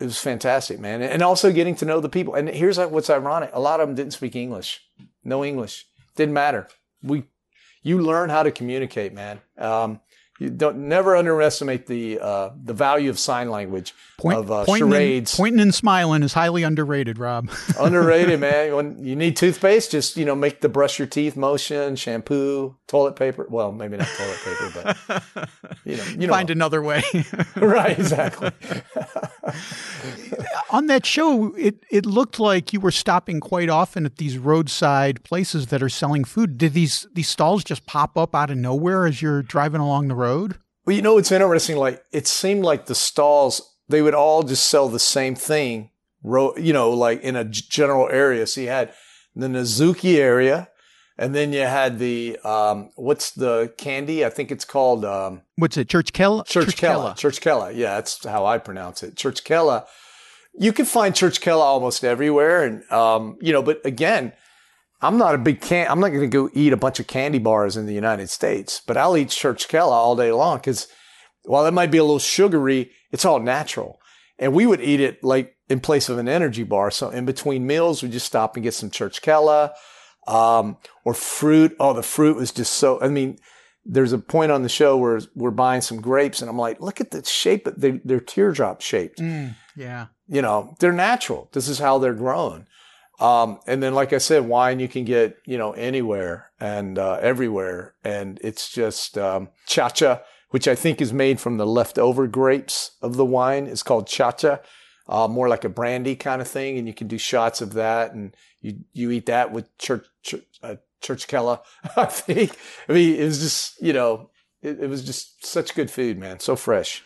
it 0.00 0.04
was 0.04 0.18
fantastic, 0.18 0.80
man. 0.80 1.02
And 1.02 1.22
also 1.22 1.52
getting 1.52 1.74
to 1.76 1.84
know 1.84 2.00
the 2.00 2.08
people. 2.08 2.34
And 2.34 2.48
here's 2.48 2.78
what's 2.78 3.10
ironic. 3.10 3.50
A 3.52 3.60
lot 3.60 3.80
of 3.80 3.88
them 3.88 3.94
didn't 3.94 4.14
speak 4.14 4.34
English. 4.34 4.80
No 5.22 5.44
English. 5.44 5.86
Didn't 6.16 6.32
matter. 6.32 6.68
We, 7.02 7.24
you 7.82 8.00
learn 8.00 8.30
how 8.30 8.42
to 8.42 8.50
communicate, 8.50 9.12
man. 9.12 9.40
Um, 9.58 10.00
you 10.40 10.48
don't 10.48 10.88
never 10.88 11.16
underestimate 11.16 11.86
the 11.86 12.18
uh, 12.18 12.50
the 12.64 12.72
value 12.72 13.10
of 13.10 13.18
sign 13.18 13.50
language 13.50 13.94
Point, 14.16 14.38
of 14.38 14.50
uh, 14.50 14.64
pointing 14.64 14.90
charades. 14.90 15.34
And, 15.34 15.36
pointing 15.36 15.60
and 15.60 15.74
smiling 15.74 16.22
is 16.22 16.32
highly 16.32 16.62
underrated, 16.62 17.18
Rob. 17.18 17.50
underrated, 17.78 18.40
man. 18.40 18.74
When 18.74 19.04
you 19.04 19.16
need 19.16 19.36
toothpaste, 19.36 19.90
just 19.90 20.16
you 20.16 20.24
know 20.24 20.34
make 20.34 20.62
the 20.62 20.70
brush 20.70 20.98
your 20.98 21.08
teeth 21.08 21.36
motion, 21.36 21.94
shampoo, 21.94 22.74
toilet 22.88 23.16
paper. 23.16 23.46
Well, 23.50 23.70
maybe 23.70 23.98
not 23.98 24.08
toilet 24.08 24.38
paper, 24.42 24.94
but 25.36 25.48
you 25.84 25.98
know, 25.98 26.04
you 26.04 26.26
know. 26.26 26.32
find 26.32 26.48
another 26.48 26.82
way. 26.82 27.02
right, 27.56 27.98
exactly. 27.98 28.50
On 30.70 30.86
that 30.86 31.04
show, 31.04 31.54
it 31.54 31.84
it 31.90 32.06
looked 32.06 32.38
like 32.38 32.72
you 32.72 32.80
were 32.80 32.90
stopping 32.90 33.40
quite 33.40 33.68
often 33.68 34.06
at 34.06 34.16
these 34.16 34.38
roadside 34.38 35.22
places 35.24 35.66
that 35.68 35.82
are 35.82 35.88
selling 35.88 36.24
food. 36.24 36.58
Did 36.58 36.72
these 36.72 37.06
these 37.12 37.28
stalls 37.28 37.64
just 37.64 37.86
pop 37.86 38.16
up 38.16 38.34
out 38.34 38.50
of 38.50 38.56
nowhere 38.56 39.06
as 39.06 39.20
you're 39.20 39.42
driving 39.42 39.80
along 39.80 40.08
the 40.08 40.14
road? 40.14 40.58
Well, 40.86 40.96
you 40.96 41.02
know, 41.02 41.18
it's 41.18 41.30
interesting. 41.30 41.76
Like, 41.76 42.02
it 42.12 42.26
seemed 42.26 42.64
like 42.64 42.86
the 42.86 42.94
stalls, 42.94 43.76
they 43.88 44.02
would 44.02 44.14
all 44.14 44.42
just 44.42 44.68
sell 44.68 44.88
the 44.88 44.98
same 44.98 45.34
thing, 45.34 45.90
you 46.24 46.72
know, 46.72 46.90
like 46.90 47.20
in 47.22 47.36
a 47.36 47.44
general 47.44 48.08
area. 48.08 48.46
So 48.46 48.62
you 48.62 48.68
had 48.68 48.92
the 49.36 49.46
Nazuki 49.46 50.16
area, 50.16 50.68
and 51.20 51.34
then 51.34 51.52
you 51.52 51.60
had 51.60 51.98
the, 51.98 52.38
um, 52.38 52.92
what's 52.96 53.32
the 53.32 53.74
candy? 53.76 54.24
I 54.24 54.30
think 54.30 54.50
it's 54.50 54.64
called, 54.64 55.04
um, 55.04 55.42
what's 55.56 55.76
it? 55.76 55.86
Churchkella? 55.86 56.46
Church 56.46 56.76
Kella. 56.76 57.12
Churchkella. 57.12 57.76
Yeah, 57.76 57.96
that's 57.96 58.24
how 58.24 58.46
I 58.46 58.56
pronounce 58.56 59.02
it. 59.02 59.16
Churchkella. 59.16 59.84
You 60.58 60.72
can 60.72 60.86
find 60.86 61.14
Churchkella 61.14 61.60
almost 61.60 62.04
everywhere. 62.04 62.64
And, 62.64 62.90
um, 62.90 63.36
you 63.42 63.52
know, 63.52 63.62
but 63.62 63.84
again, 63.84 64.32
I'm 65.02 65.18
not 65.18 65.34
a 65.34 65.38
big 65.38 65.60
can. 65.60 65.86
I'm 65.90 66.00
not 66.00 66.08
going 66.08 66.22
to 66.22 66.26
go 66.26 66.48
eat 66.54 66.72
a 66.72 66.78
bunch 66.78 66.98
of 67.00 67.06
candy 67.06 67.38
bars 67.38 67.76
in 67.76 67.84
the 67.84 67.92
United 67.92 68.30
States, 68.30 68.80
but 68.86 68.96
I'll 68.96 69.16
eat 69.16 69.28
Churchkella 69.28 69.92
all 69.92 70.16
day 70.16 70.32
long 70.32 70.56
because 70.56 70.88
while 71.44 71.66
it 71.66 71.74
might 71.74 71.90
be 71.90 71.98
a 71.98 72.02
little 72.02 72.18
sugary, 72.18 72.92
it's 73.12 73.26
all 73.26 73.40
natural. 73.40 74.00
And 74.38 74.54
we 74.54 74.64
would 74.64 74.80
eat 74.80 75.00
it 75.00 75.22
like 75.22 75.54
in 75.68 75.80
place 75.80 76.08
of 76.08 76.16
an 76.16 76.28
energy 76.28 76.62
bar. 76.62 76.90
So 76.90 77.10
in 77.10 77.26
between 77.26 77.66
meals, 77.66 78.02
we 78.02 78.08
just 78.08 78.24
stop 78.24 78.56
and 78.56 78.62
get 78.62 78.72
some 78.72 78.88
Churchkella, 78.88 79.72
um, 80.30 80.76
or 81.04 81.14
fruit. 81.14 81.76
Oh, 81.80 81.92
the 81.92 82.02
fruit 82.02 82.36
was 82.36 82.52
just 82.52 82.74
so, 82.74 83.00
I 83.00 83.08
mean, 83.08 83.38
there's 83.84 84.12
a 84.12 84.18
point 84.18 84.52
on 84.52 84.62
the 84.62 84.68
show 84.68 84.96
where 84.96 85.20
we're 85.34 85.50
buying 85.50 85.80
some 85.80 86.00
grapes 86.00 86.40
and 86.40 86.50
I'm 86.50 86.58
like, 86.58 86.80
look 86.80 87.00
at 87.00 87.10
the 87.10 87.24
shape. 87.24 87.68
They, 87.76 88.00
they're 88.04 88.20
teardrop 88.20 88.80
shaped. 88.80 89.18
Mm, 89.18 89.56
yeah. 89.74 90.06
You 90.28 90.42
know, 90.42 90.76
they're 90.78 90.92
natural. 90.92 91.48
This 91.52 91.66
is 91.68 91.78
how 91.78 91.98
they're 91.98 92.14
grown. 92.14 92.66
Um, 93.18 93.60
and 93.66 93.82
then, 93.82 93.94
like 93.94 94.14
I 94.14 94.18
said, 94.18 94.46
wine 94.48 94.80
you 94.80 94.88
can 94.88 95.04
get, 95.04 95.36
you 95.44 95.58
know, 95.58 95.72
anywhere 95.72 96.50
and 96.58 96.98
uh, 96.98 97.18
everywhere. 97.20 97.94
And 98.02 98.38
it's 98.42 98.70
just 98.70 99.18
um, 99.18 99.48
chacha, 99.66 100.22
which 100.50 100.66
I 100.66 100.74
think 100.74 101.02
is 101.02 101.12
made 101.12 101.38
from 101.38 101.58
the 101.58 101.66
leftover 101.66 102.26
grapes 102.26 102.92
of 103.02 103.16
the 103.16 103.24
wine. 103.26 103.66
It's 103.66 103.82
called 103.82 104.06
chacha, 104.06 104.60
uh, 105.06 105.28
more 105.28 105.48
like 105.48 105.64
a 105.64 105.68
brandy 105.68 106.16
kind 106.16 106.40
of 106.40 106.48
thing. 106.48 106.78
And 106.78 106.86
you 106.86 106.94
can 106.94 107.08
do 107.08 107.18
shots 107.18 107.60
of 107.60 107.74
that. 107.74 108.14
And 108.14 108.34
you, 108.60 108.78
you 108.92 109.10
eat 109.10 109.26
that 109.26 109.52
with 109.52 109.76
church, 109.78 110.06
church, 110.22 110.44
uh, 110.62 110.76
Churchkella, 111.02 111.60
I 111.96 112.04
think. 112.06 112.56
I 112.88 112.92
mean, 112.92 113.16
it 113.16 113.24
was 113.24 113.40
just, 113.40 113.80
you 113.80 113.92
know, 113.92 114.30
it, 114.62 114.80
it 114.80 114.86
was 114.88 115.04
just 115.04 115.44
such 115.44 115.74
good 115.74 115.90
food, 115.90 116.18
man. 116.18 116.40
So 116.40 116.56
fresh. 116.56 117.02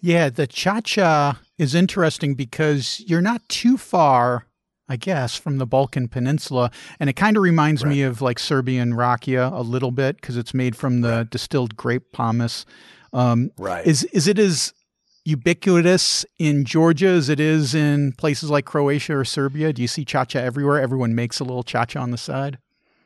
Yeah, 0.00 0.28
the 0.28 0.46
chacha 0.46 1.40
is 1.56 1.74
interesting 1.74 2.34
because 2.34 3.02
you're 3.06 3.22
not 3.22 3.48
too 3.48 3.76
far 3.76 4.48
I 4.88 4.96
guess, 4.96 5.36
from 5.36 5.58
the 5.58 5.66
Balkan 5.66 6.08
Peninsula. 6.08 6.70
And 6.98 7.10
it 7.10 7.12
kind 7.14 7.36
of 7.36 7.42
reminds 7.42 7.84
right. 7.84 7.90
me 7.90 8.02
of 8.02 8.22
like 8.22 8.38
Serbian 8.38 8.94
rakia 8.94 9.52
a 9.52 9.60
little 9.60 9.90
bit 9.90 10.16
because 10.16 10.36
it's 10.36 10.54
made 10.54 10.74
from 10.74 11.02
the 11.02 11.28
distilled 11.30 11.76
grape 11.76 12.12
pomace. 12.12 12.64
Um, 13.12 13.50
right. 13.58 13.86
Is, 13.86 14.04
is 14.04 14.26
it 14.26 14.38
as 14.38 14.72
ubiquitous 15.28 16.24
in 16.38 16.64
Georgia 16.64 17.08
as 17.08 17.28
it 17.28 17.38
is 17.38 17.74
in 17.74 18.12
places 18.12 18.50
like 18.50 18.64
Croatia 18.64 19.16
or 19.16 19.24
Serbia? 19.24 19.72
Do 19.72 19.82
you 19.82 19.88
see 19.88 20.04
cha-cha 20.04 20.38
everywhere? 20.38 20.80
Everyone 20.80 21.14
makes 21.14 21.38
a 21.38 21.44
little 21.44 21.62
cha-cha 21.62 22.00
on 22.00 22.10
the 22.10 22.18
side? 22.18 22.58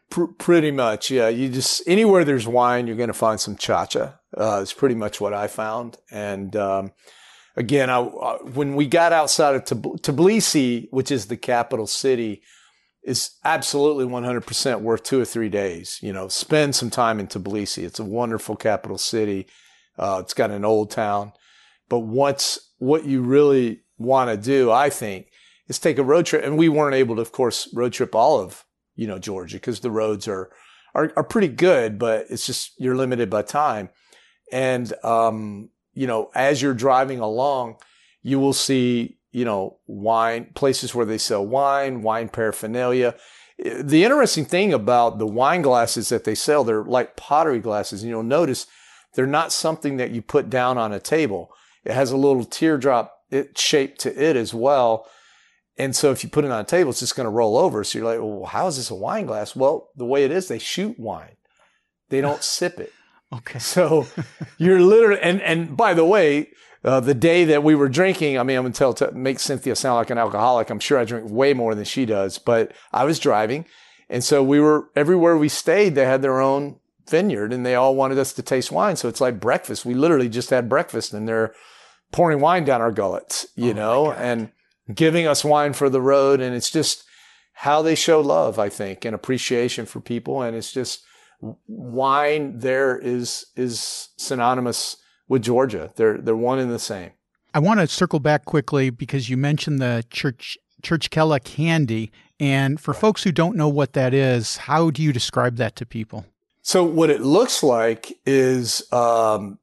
Pr- 0.08 0.26
pretty 0.38 0.70
much, 0.70 1.10
yeah. 1.10 1.28
You 1.28 1.48
just, 1.48 1.82
anywhere 1.86 2.24
there's 2.24 2.46
wine, 2.46 2.86
you're 2.86 2.96
going 2.96 3.08
to 3.08 3.12
find 3.12 3.40
some 3.40 3.56
cha-cha. 3.56 4.14
Uh, 4.36 4.60
it's 4.62 4.72
pretty 4.72 4.94
much 4.94 5.20
what 5.20 5.34
I 5.34 5.48
found. 5.48 5.98
And, 6.12 6.54
um, 6.54 6.92
again, 7.56 7.90
I, 7.90 7.98
uh, 7.98 8.38
when 8.38 8.76
we 8.76 8.86
got 8.86 9.12
outside 9.12 9.56
of 9.56 9.64
Tbilisi, 9.64 10.88
which 10.92 11.10
is 11.10 11.26
the 11.26 11.36
capital 11.36 11.88
city, 11.88 12.42
is 13.02 13.32
absolutely 13.44 14.04
100% 14.04 14.80
worth 14.80 15.02
two 15.02 15.20
or 15.20 15.24
three 15.24 15.48
days. 15.48 15.98
You 16.00 16.12
know, 16.12 16.28
spend 16.28 16.76
some 16.76 16.88
time 16.88 17.18
in 17.18 17.26
Tbilisi. 17.26 17.82
It's 17.82 17.98
a 17.98 18.04
wonderful 18.04 18.54
capital 18.54 18.96
city. 18.96 19.48
Uh, 19.98 20.20
it's 20.22 20.34
got 20.34 20.52
an 20.52 20.64
old 20.64 20.92
town. 20.92 21.32
But 21.92 22.06
once 22.06 22.70
what 22.78 23.04
you 23.04 23.20
really 23.20 23.82
want 23.98 24.30
to 24.30 24.38
do, 24.38 24.72
I 24.72 24.88
think, 24.88 25.26
is 25.68 25.78
take 25.78 25.98
a 25.98 26.02
road 26.02 26.24
trip. 26.24 26.42
And 26.42 26.56
we 26.56 26.70
weren't 26.70 26.94
able 26.94 27.16
to, 27.16 27.20
of 27.20 27.32
course, 27.32 27.68
road 27.74 27.92
trip 27.92 28.14
all 28.14 28.40
of, 28.40 28.64
you 28.96 29.06
know, 29.06 29.18
Georgia 29.18 29.58
because 29.58 29.80
the 29.80 29.90
roads 29.90 30.26
are, 30.26 30.48
are, 30.94 31.12
are 31.16 31.22
pretty 31.22 31.48
good, 31.48 31.98
but 31.98 32.24
it's 32.30 32.46
just, 32.46 32.72
you're 32.78 32.96
limited 32.96 33.28
by 33.28 33.42
time. 33.42 33.90
And, 34.50 34.90
um, 35.04 35.68
you 35.92 36.06
know, 36.06 36.30
as 36.34 36.62
you're 36.62 36.72
driving 36.72 37.20
along, 37.20 37.76
you 38.22 38.40
will 38.40 38.54
see, 38.54 39.18
you 39.30 39.44
know, 39.44 39.76
wine, 39.86 40.46
places 40.54 40.94
where 40.94 41.04
they 41.04 41.18
sell 41.18 41.46
wine, 41.46 42.00
wine 42.00 42.30
paraphernalia. 42.30 43.16
The 43.58 44.02
interesting 44.02 44.46
thing 44.46 44.72
about 44.72 45.18
the 45.18 45.26
wine 45.26 45.60
glasses 45.60 46.08
that 46.08 46.24
they 46.24 46.36
sell, 46.36 46.64
they're 46.64 46.84
like 46.84 47.16
pottery 47.16 47.60
glasses. 47.60 48.00
And 48.00 48.08
you'll 48.08 48.22
notice 48.22 48.66
they're 49.12 49.26
not 49.26 49.52
something 49.52 49.98
that 49.98 50.12
you 50.12 50.22
put 50.22 50.48
down 50.48 50.78
on 50.78 50.94
a 50.94 50.98
table. 50.98 51.50
It 51.84 51.92
has 51.92 52.12
a 52.12 52.16
little 52.16 52.44
teardrop 52.44 53.12
it, 53.30 53.58
shape 53.58 53.98
to 53.98 54.22
it 54.22 54.36
as 54.36 54.54
well. 54.54 55.06
And 55.78 55.96
so 55.96 56.10
if 56.10 56.22
you 56.22 56.30
put 56.30 56.44
it 56.44 56.50
on 56.50 56.60
a 56.60 56.64
table, 56.64 56.90
it's 56.90 57.00
just 57.00 57.16
going 57.16 57.24
to 57.24 57.30
roll 57.30 57.56
over. 57.56 57.82
So 57.82 57.98
you're 57.98 58.06
like, 58.06 58.20
well, 58.20 58.46
how 58.46 58.66
is 58.66 58.76
this 58.76 58.90
a 58.90 58.94
wine 58.94 59.26
glass? 59.26 59.56
Well, 59.56 59.88
the 59.96 60.04
way 60.04 60.24
it 60.24 60.30
is, 60.30 60.48
they 60.48 60.58
shoot 60.58 60.98
wine. 60.98 61.36
They 62.10 62.20
don't 62.20 62.42
sip 62.58 62.78
it. 62.78 62.92
Okay. 63.32 63.58
So 63.58 64.06
you're 64.58 64.80
literally, 64.80 65.20
and, 65.22 65.40
and 65.40 65.76
by 65.76 65.94
the 65.94 66.04
way, 66.04 66.50
uh, 66.84 67.00
the 67.00 67.14
day 67.14 67.44
that 67.44 67.62
we 67.62 67.74
were 67.74 67.88
drinking, 67.88 68.38
I 68.38 68.42
mean, 68.42 68.58
I'm 68.58 68.64
going 68.64 68.72
to 68.72 68.78
tell, 68.78 68.94
to 68.94 69.12
make 69.12 69.38
Cynthia 69.38 69.74
sound 69.76 69.96
like 69.96 70.10
an 70.10 70.18
alcoholic. 70.18 70.68
I'm 70.68 70.80
sure 70.80 70.98
I 70.98 71.04
drink 71.04 71.30
way 71.30 71.54
more 71.54 71.74
than 71.74 71.84
she 71.84 72.04
does, 72.04 72.38
but 72.38 72.72
I 72.92 73.04
was 73.04 73.18
driving. 73.18 73.64
And 74.10 74.22
so 74.22 74.42
we 74.42 74.60
were, 74.60 74.90
everywhere 74.94 75.38
we 75.38 75.48
stayed, 75.48 75.94
they 75.94 76.04
had 76.04 76.22
their 76.22 76.40
own 76.40 76.76
vineyard 77.08 77.52
and 77.52 77.64
they 77.64 77.74
all 77.74 77.94
wanted 77.94 78.18
us 78.18 78.32
to 78.34 78.42
taste 78.42 78.70
wine. 78.70 78.96
So 78.96 79.08
it's 79.08 79.20
like 79.20 79.40
breakfast. 79.40 79.86
We 79.86 79.94
literally 79.94 80.28
just 80.28 80.50
had 80.50 80.68
breakfast 80.68 81.14
and 81.14 81.26
they're 81.26 81.54
pouring 82.12 82.40
wine 82.40 82.64
down 82.64 82.80
our 82.80 82.92
gullets, 82.92 83.46
you 83.56 83.70
oh 83.70 83.74
know, 83.74 84.12
and 84.12 84.50
giving 84.94 85.26
us 85.26 85.44
wine 85.44 85.72
for 85.72 85.90
the 85.90 86.00
road. 86.00 86.40
And 86.40 86.54
it's 86.54 86.70
just 86.70 87.04
how 87.54 87.82
they 87.82 87.94
show 87.94 88.20
love, 88.20 88.58
I 88.58 88.68
think, 88.68 89.04
and 89.04 89.14
appreciation 89.14 89.86
for 89.86 90.00
people. 90.00 90.42
And 90.42 90.56
it's 90.56 90.72
just 90.72 91.02
wine 91.66 92.58
there 92.58 92.96
is, 92.98 93.46
is 93.56 94.10
synonymous 94.16 94.96
with 95.28 95.42
Georgia. 95.42 95.92
They're, 95.96 96.18
they're 96.18 96.36
one 96.36 96.58
and 96.58 96.70
the 96.70 96.78
same. 96.78 97.10
I 97.54 97.58
want 97.58 97.80
to 97.80 97.86
circle 97.86 98.20
back 98.20 98.44
quickly 98.44 98.90
because 98.90 99.28
you 99.28 99.36
mentioned 99.36 99.80
the 99.80 100.04
church 100.10 100.56
Churchkella 100.82 101.42
candy. 101.42 102.10
And 102.40 102.80
for 102.80 102.92
folks 102.92 103.22
who 103.22 103.32
don't 103.32 103.56
know 103.56 103.68
what 103.68 103.92
that 103.92 104.12
is, 104.12 104.56
how 104.56 104.90
do 104.90 105.02
you 105.02 105.12
describe 105.12 105.56
that 105.56 105.76
to 105.76 105.86
people? 105.86 106.26
So 106.62 106.84
what 106.84 107.10
it 107.10 107.20
looks 107.20 107.62
like 107.62 108.18
is 108.26 108.90
um, 108.92 109.58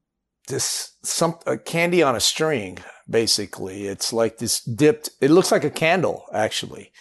this 0.49 0.93
some 1.03 1.39
a 1.47 1.57
candy 1.57 2.03
on 2.03 2.15
a 2.15 2.19
string. 2.19 2.79
Basically, 3.09 3.87
it's 3.87 4.13
like 4.13 4.37
this 4.37 4.61
dipped. 4.61 5.09
It 5.21 5.31
looks 5.31 5.51
like 5.51 5.63
a 5.63 5.69
candle, 5.69 6.25
actually. 6.33 6.91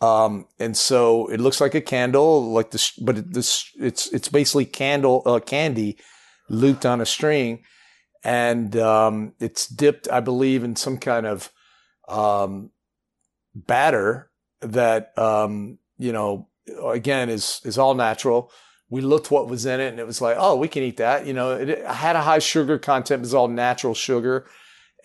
Um, 0.00 0.46
and 0.58 0.76
so 0.76 1.26
it 1.26 1.40
looks 1.40 1.60
like 1.60 1.74
a 1.74 1.80
candle, 1.80 2.52
like 2.52 2.70
this, 2.70 2.92
but 2.92 3.18
it, 3.18 3.34
this 3.34 3.70
it's 3.78 4.06
it's 4.12 4.28
basically 4.28 4.64
candle 4.64 5.22
uh, 5.26 5.40
candy 5.40 5.98
looped 6.48 6.86
on 6.86 7.00
a 7.00 7.06
string, 7.06 7.64
and 8.24 8.76
um, 8.76 9.34
it's 9.40 9.66
dipped, 9.66 10.08
I 10.10 10.20
believe, 10.20 10.64
in 10.64 10.76
some 10.76 10.96
kind 10.96 11.26
of 11.26 11.52
um, 12.08 12.70
batter 13.54 14.30
that 14.62 15.12
um, 15.18 15.78
you 15.98 16.12
know 16.12 16.48
again 16.86 17.28
is 17.28 17.60
is 17.64 17.76
all 17.76 17.94
natural. 17.94 18.50
We 18.90 19.00
looked 19.00 19.30
what 19.30 19.48
was 19.48 19.66
in 19.66 19.80
it, 19.80 19.88
and 19.88 20.00
it 20.00 20.06
was 20.06 20.20
like, 20.20 20.36
oh, 20.38 20.56
we 20.56 20.68
can 20.68 20.82
eat 20.82 20.96
that. 20.98 21.26
You 21.26 21.32
know, 21.32 21.52
it, 21.52 21.84
had 21.86 22.16
a 22.16 22.22
high 22.22 22.40
sugar 22.40 22.78
content. 22.78 23.20
It 23.20 23.22
was 23.22 23.34
all 23.34 23.48
natural 23.48 23.94
sugar, 23.94 24.46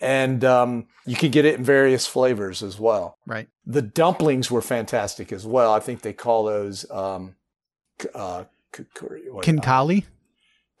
and 0.00 0.44
um, 0.44 0.86
you 1.06 1.16
can 1.16 1.30
get 1.30 1.44
it 1.44 1.54
in 1.56 1.64
various 1.64 2.06
flavors 2.06 2.62
as 2.62 2.78
well. 2.78 3.16
Right. 3.26 3.48
The 3.64 3.82
dumplings 3.82 4.50
were 4.50 4.62
fantastic 4.62 5.32
as 5.32 5.46
well. 5.46 5.72
I 5.72 5.80
think 5.80 6.02
they 6.02 6.12
call 6.12 6.44
those 6.44 6.88
um, 6.90 7.36
uh, 8.14 8.44
Khinkali. 8.72 10.04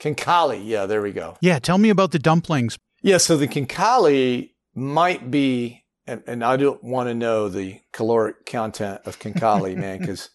Khinkali. 0.00 0.60
Yeah, 0.64 0.86
there 0.86 1.00
we 1.00 1.12
go. 1.12 1.36
Yeah, 1.40 1.58
tell 1.58 1.78
me 1.78 1.90
about 1.90 2.10
the 2.10 2.18
dumplings. 2.18 2.76
Yeah, 3.02 3.18
so 3.18 3.36
the 3.36 3.48
Khinkali 3.48 4.50
might 4.74 5.30
be 5.30 5.84
and, 6.06 6.22
and 6.26 6.44
I 6.44 6.56
don't 6.56 6.82
want 6.82 7.08
to 7.08 7.14
know 7.14 7.48
the 7.48 7.80
caloric 7.92 8.46
content 8.46 9.00
of 9.04 9.18
Khinkali, 9.18 9.76
man, 9.76 9.98
because 10.00 10.30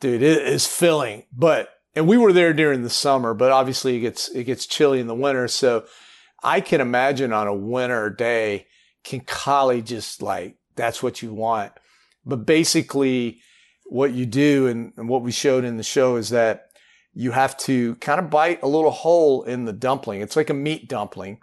dude, 0.00 0.22
it 0.22 0.42
is 0.42 0.66
filling. 0.66 1.24
But 1.32 1.68
and 1.94 2.08
we 2.08 2.16
were 2.16 2.32
there 2.32 2.52
during 2.52 2.82
the 2.82 2.90
summer, 2.90 3.34
but 3.34 3.52
obviously 3.52 3.96
it 3.96 4.00
gets 4.00 4.28
it 4.28 4.44
gets 4.44 4.66
chilly 4.66 5.00
in 5.00 5.06
the 5.06 5.14
winter. 5.14 5.48
So 5.48 5.84
I 6.42 6.60
can 6.60 6.80
imagine 6.80 7.32
on 7.32 7.46
a 7.46 7.54
winter 7.54 8.10
day, 8.10 8.66
Khinkali 9.04 9.84
just 9.84 10.22
like 10.22 10.56
that's 10.76 11.02
what 11.02 11.22
you 11.22 11.32
want. 11.32 11.72
But 12.26 12.46
basically, 12.46 13.40
what 13.84 14.12
you 14.12 14.26
do 14.26 14.66
and, 14.66 14.92
and 14.96 15.08
what 15.08 15.22
we 15.22 15.30
showed 15.30 15.64
in 15.64 15.76
the 15.76 15.82
show 15.82 16.16
is 16.16 16.30
that 16.30 16.70
you 17.12 17.30
have 17.30 17.56
to 17.58 17.94
kind 17.96 18.18
of 18.18 18.30
bite 18.30 18.62
a 18.62 18.68
little 18.68 18.90
hole 18.90 19.44
in 19.44 19.66
the 19.66 19.72
dumpling. 19.72 20.20
It's 20.20 20.36
like 20.36 20.50
a 20.50 20.54
meat 20.54 20.88
dumpling 20.88 21.38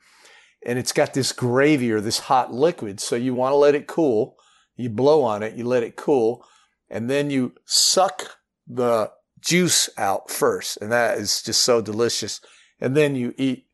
and 0.65 0.77
it's 0.77 0.91
got 0.91 1.13
this 1.13 1.31
gravy 1.31 1.91
or 1.91 2.01
this 2.01 2.19
hot 2.19 2.53
liquid. 2.53 2.99
So 2.99 3.15
you 3.15 3.33
want 3.33 3.53
to 3.53 3.57
let 3.57 3.75
it 3.75 3.87
cool. 3.87 4.35
You 4.75 4.89
blow 4.89 5.23
on 5.23 5.43
it, 5.43 5.55
you 5.55 5.65
let 5.65 5.83
it 5.83 5.95
cool, 5.95 6.45
and 6.89 7.09
then 7.09 7.29
you 7.29 7.53
suck 7.65 8.37
the 8.67 9.11
juice 9.41 9.89
out 9.97 10.30
first. 10.30 10.77
And 10.82 10.91
that 10.91 11.17
is 11.17 11.41
just 11.41 11.63
so 11.63 11.82
delicious. 11.82 12.41
And 12.80 12.95
then 12.95 13.15
you 13.15 13.34
eat, 13.38 13.67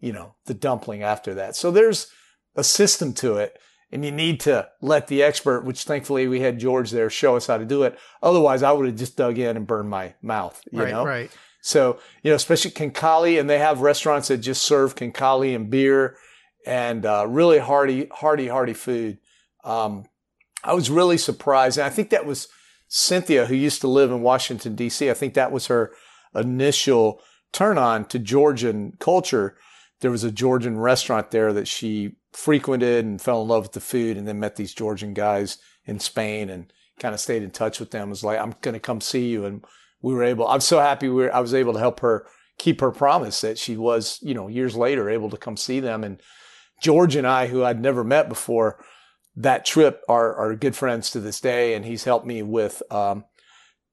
you 0.00 0.12
know, 0.12 0.34
the 0.46 0.54
dumpling 0.54 1.02
after 1.02 1.34
that. 1.34 1.56
So 1.56 1.70
there's 1.70 2.08
a 2.54 2.64
system 2.64 3.12
to 3.14 3.36
it. 3.36 3.58
And 3.90 4.06
you 4.06 4.10
need 4.10 4.40
to 4.40 4.68
let 4.80 5.08
the 5.08 5.22
expert, 5.22 5.66
which 5.66 5.84
thankfully 5.84 6.26
we 6.26 6.40
had 6.40 6.58
George 6.58 6.90
there, 6.90 7.10
show 7.10 7.36
us 7.36 7.46
how 7.46 7.58
to 7.58 7.66
do 7.66 7.82
it. 7.82 7.98
Otherwise, 8.22 8.62
I 8.62 8.72
would 8.72 8.86
have 8.86 8.96
just 8.96 9.18
dug 9.18 9.38
in 9.38 9.54
and 9.54 9.66
burned 9.66 9.90
my 9.90 10.14
mouth. 10.22 10.62
You 10.72 10.80
right, 10.80 10.90
know, 10.90 11.04
right. 11.04 11.30
So 11.60 11.98
you 12.22 12.30
know, 12.30 12.36
especially 12.36 12.70
Khinkali, 12.70 13.38
and 13.38 13.50
they 13.50 13.58
have 13.58 13.82
restaurants 13.82 14.28
that 14.28 14.38
just 14.38 14.62
serve 14.62 14.94
Khinkali 14.94 15.54
and 15.54 15.68
beer 15.68 16.16
and 16.64 17.04
uh, 17.04 17.26
really 17.28 17.58
hearty, 17.58 18.08
hearty, 18.10 18.48
hearty 18.48 18.72
food. 18.72 19.18
Um, 19.62 20.06
I 20.64 20.74
was 20.74 20.90
really 20.90 21.18
surprised. 21.18 21.78
And 21.78 21.86
I 21.86 21.90
think 21.90 22.10
that 22.10 22.26
was 22.26 22.48
Cynthia, 22.94 23.46
who 23.46 23.54
used 23.54 23.80
to 23.80 23.88
live 23.88 24.10
in 24.10 24.20
Washington, 24.20 24.74
D.C. 24.74 25.08
I 25.08 25.14
think 25.14 25.32
that 25.32 25.50
was 25.50 25.68
her 25.68 25.94
initial 26.34 27.22
turn 27.50 27.78
on 27.78 28.04
to 28.08 28.18
Georgian 28.18 28.92
culture. 29.00 29.56
There 30.00 30.10
was 30.10 30.24
a 30.24 30.30
Georgian 30.30 30.78
restaurant 30.78 31.30
there 31.30 31.54
that 31.54 31.66
she 31.66 32.16
frequented 32.34 33.06
and 33.06 33.18
fell 33.18 33.40
in 33.40 33.48
love 33.48 33.62
with 33.62 33.72
the 33.72 33.80
food 33.80 34.18
and 34.18 34.28
then 34.28 34.40
met 34.40 34.56
these 34.56 34.74
Georgian 34.74 35.14
guys 35.14 35.56
in 35.86 36.00
Spain 36.00 36.50
and 36.50 36.70
kind 36.98 37.14
of 37.14 37.20
stayed 37.20 37.42
in 37.42 37.50
touch 37.50 37.80
with 37.80 37.92
them. 37.92 38.10
Was 38.10 38.22
like, 38.22 38.38
I'm 38.38 38.54
going 38.60 38.74
to 38.74 38.80
come 38.80 39.00
see 39.00 39.26
you. 39.26 39.46
And 39.46 39.64
we 40.02 40.12
were 40.12 40.22
able, 40.22 40.46
I'm 40.46 40.60
so 40.60 40.78
happy 40.78 41.08
we 41.08 41.14
were, 41.14 41.34
I 41.34 41.40
was 41.40 41.54
able 41.54 41.72
to 41.72 41.78
help 41.78 42.00
her 42.00 42.26
keep 42.58 42.82
her 42.82 42.90
promise 42.90 43.40
that 43.40 43.56
she 43.56 43.74
was, 43.74 44.18
you 44.20 44.34
know, 44.34 44.48
years 44.48 44.76
later 44.76 45.08
able 45.08 45.30
to 45.30 45.38
come 45.38 45.56
see 45.56 45.80
them. 45.80 46.04
And 46.04 46.20
George 46.82 47.16
and 47.16 47.26
I, 47.26 47.46
who 47.46 47.64
I'd 47.64 47.80
never 47.80 48.04
met 48.04 48.28
before, 48.28 48.84
that 49.36 49.64
trip 49.64 50.02
are, 50.08 50.34
are 50.34 50.54
good 50.54 50.76
friends 50.76 51.10
to 51.10 51.20
this 51.20 51.40
day. 51.40 51.74
And 51.74 51.84
he's 51.84 52.04
helped 52.04 52.26
me 52.26 52.42
with, 52.42 52.82
um, 52.90 53.24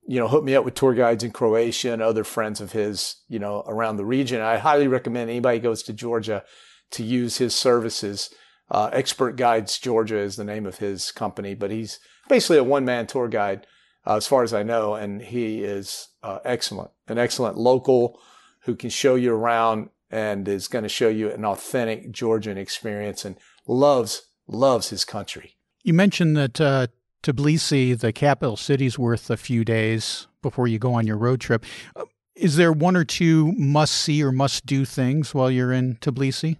you 0.07 0.19
know, 0.19 0.27
hooked 0.27 0.45
me 0.45 0.55
up 0.55 0.65
with 0.65 0.75
tour 0.75 0.93
guides 0.93 1.23
in 1.23 1.31
Croatia 1.31 1.93
and 1.93 2.01
other 2.01 2.23
friends 2.23 2.61
of 2.61 2.71
his, 2.71 3.17
you 3.27 3.39
know, 3.39 3.63
around 3.67 3.97
the 3.97 4.05
region. 4.05 4.41
I 4.41 4.57
highly 4.57 4.87
recommend 4.87 5.29
anybody 5.29 5.59
goes 5.59 5.83
to 5.83 5.93
Georgia 5.93 6.43
to 6.91 7.03
use 7.03 7.37
his 7.37 7.55
services. 7.55 8.33
Uh, 8.71 8.89
Expert 8.91 9.35
Guides 9.35 9.79
Georgia 9.79 10.17
is 10.17 10.35
the 10.35 10.43
name 10.43 10.65
of 10.65 10.77
his 10.77 11.11
company, 11.11 11.55
but 11.55 11.71
he's 11.71 11.99
basically 12.27 12.57
a 12.57 12.63
one 12.63 12.85
man 12.85 13.07
tour 13.07 13.27
guide, 13.27 13.65
uh, 14.05 14.15
as 14.15 14.27
far 14.27 14.43
as 14.43 14.53
I 14.53 14.63
know. 14.63 14.95
And 14.95 15.21
he 15.21 15.63
is 15.63 16.07
uh, 16.23 16.39
excellent, 16.43 16.91
an 17.07 17.17
excellent 17.17 17.57
local 17.57 18.19
who 18.63 18.75
can 18.75 18.89
show 18.89 19.15
you 19.15 19.33
around 19.33 19.89
and 20.11 20.47
is 20.47 20.67
going 20.67 20.83
to 20.83 20.89
show 20.89 21.09
you 21.09 21.31
an 21.31 21.45
authentic 21.45 22.11
Georgian 22.11 22.57
experience 22.57 23.25
and 23.25 23.37
loves 23.67 24.23
loves 24.49 24.89
his 24.89 25.05
country. 25.05 25.55
You 25.83 25.93
mentioned 25.93 26.35
that 26.35 26.59
uh, 26.59 26.87
Tbilisi, 27.23 27.97
the 27.97 28.11
capital 28.11 28.57
city, 28.57 28.85
is 28.85 28.99
worth 28.99 29.29
a 29.29 29.37
few 29.37 29.63
days 29.63 30.27
before 30.41 30.67
you 30.67 30.79
go 30.79 30.93
on 30.93 31.07
your 31.07 31.17
road 31.17 31.39
trip. 31.39 31.65
Uh, 31.95 32.05
is 32.35 32.55
there 32.55 32.71
one 32.71 32.95
or 32.95 33.03
two 33.03 33.51
must 33.53 33.93
see 33.93 34.23
or 34.23 34.31
must 34.31 34.65
do 34.65 34.85
things 34.85 35.33
while 35.33 35.51
you're 35.51 35.73
in 35.73 35.95
Tbilisi? 35.95 36.57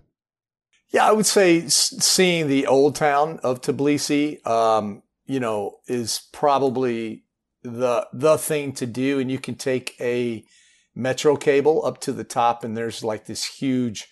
Yeah, 0.89 1.07
I 1.07 1.11
would 1.11 1.25
say 1.25 1.67
seeing 1.67 2.47
the 2.47 2.67
old 2.67 2.95
town 2.95 3.39
of 3.43 3.61
Tbilisi, 3.61 4.45
um, 4.45 5.03
you 5.25 5.39
know, 5.39 5.77
is 5.87 6.27
probably 6.33 7.23
the 7.61 8.07
the 8.11 8.37
thing 8.37 8.73
to 8.73 8.85
do, 8.85 9.19
and 9.19 9.31
you 9.31 9.37
can 9.37 9.55
take 9.55 9.95
a 10.01 10.43
metro 10.95 11.35
cable 11.35 11.85
up 11.85 11.99
to 12.01 12.11
the 12.11 12.23
top, 12.23 12.63
and 12.63 12.75
there's 12.75 13.03
like 13.03 13.25
this 13.25 13.45
huge 13.45 14.07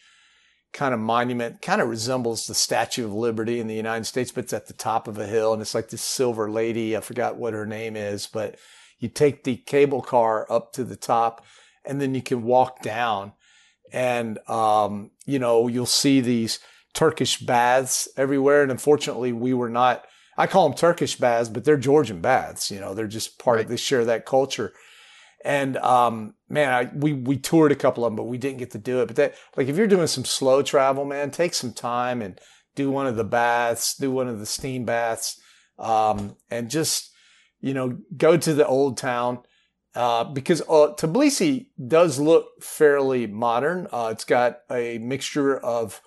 kind 0.74 0.94
of 0.94 1.00
monument, 1.00 1.62
kind 1.62 1.82
of 1.82 1.90
resembles 1.90 2.46
the 2.46 2.54
Statue 2.54 3.06
of 3.06 3.14
Liberty 3.14 3.60
in 3.60 3.68
the 3.68 3.76
United 3.76 4.06
States, 4.06 4.32
but 4.32 4.46
it's 4.46 4.54
at 4.54 4.68
the 4.68 4.74
top 4.74 5.08
of 5.08 5.18
a 5.18 5.26
hill, 5.26 5.54
and 5.54 5.62
it's 5.62 5.76
like 5.76 5.90
this 5.90 6.02
silver 6.02 6.50
lady. 6.50 6.96
I 6.96 7.02
forgot 7.02 7.38
what 7.38 7.54
her 7.54 7.66
name 7.66 7.96
is, 7.96 8.28
but 8.28 8.58
you 9.00 9.10
take 9.10 9.44
the 9.44 9.58
cable 9.58 10.02
car 10.02 10.46
up 10.52 10.74
to 10.74 10.84
the 10.84 10.96
top, 10.96 11.46
and 11.86 12.02
then 12.02 12.14
you 12.16 12.22
can 12.22 12.44
walk 12.44 12.82
down, 12.82 13.34
and 13.92 14.38
um, 14.50 15.12
you 15.26 15.40
know 15.40 15.68
you'll 15.68 15.86
see 15.86 16.22
these 16.22 16.60
Turkish 16.94 17.40
baths 17.40 18.08
everywhere. 18.18 18.64
And 18.64 18.72
unfortunately, 18.72 19.32
we 19.32 19.54
were 19.54 19.70
not. 19.70 20.06
I 20.38 20.48
call 20.48 20.70
them 20.70 20.78
Turkish 20.78 21.16
baths, 21.16 21.50
but 21.50 21.64
they're 21.64 21.78
Georgian 21.78 22.22
baths. 22.22 22.70
You 22.70 22.80
know, 22.80 22.94
they're 22.94 23.08
just 23.08 23.40
part 23.40 23.58
right. 23.58 23.66
of. 23.66 23.70
They 23.70 23.78
share 23.78 24.06
that 24.06 24.26
culture. 24.26 24.74
And 25.46 25.78
um, 25.78 26.34
man, 26.50 26.74
I, 26.74 26.92
we 26.94 27.14
we 27.14 27.38
toured 27.38 27.72
a 27.72 27.76
couple 27.76 28.06
of 28.06 28.12
them, 28.12 28.16
but 28.16 28.24
we 28.24 28.38
didn't 28.38 28.58
get 28.58 28.72
to 28.72 28.78
do 28.78 29.02
it. 29.02 29.08
But 29.08 29.16
that, 29.18 29.36
like, 29.56 29.68
if 29.68 29.78
you're 29.78 29.88
doing 29.88 30.08
some 30.08 30.26
slow 30.26 30.62
travel, 30.62 31.06
man, 31.06 31.32
take 31.32 31.54
some 31.54 31.74
time 31.74 32.22
and 32.22 32.40
do 32.76 32.92
one 32.92 33.08
of 33.08 33.16
the 33.16 33.24
baths, 33.24 33.96
do 33.96 34.12
one 34.12 34.28
of 34.28 34.40
the 34.40 34.46
steam 34.46 34.86
baths, 34.86 35.40
um, 35.80 36.36
and 36.50 36.70
just 36.70 37.12
you 37.62 37.74
know 37.74 37.98
go 38.16 38.38
to 38.38 38.54
the 38.54 38.68
old 38.68 38.98
town 38.98 39.40
uh, 39.98 40.24
because 40.24 40.62
uh, 40.62 40.94
Tbilisi 40.96 41.70
does 41.88 42.20
look 42.20 42.62
fairly 42.62 43.26
modern. 43.26 43.88
Uh, 43.92 44.10
it's 44.12 44.26
got 44.26 44.60
a 44.70 45.00
mixture 45.00 45.58
of 45.58 46.02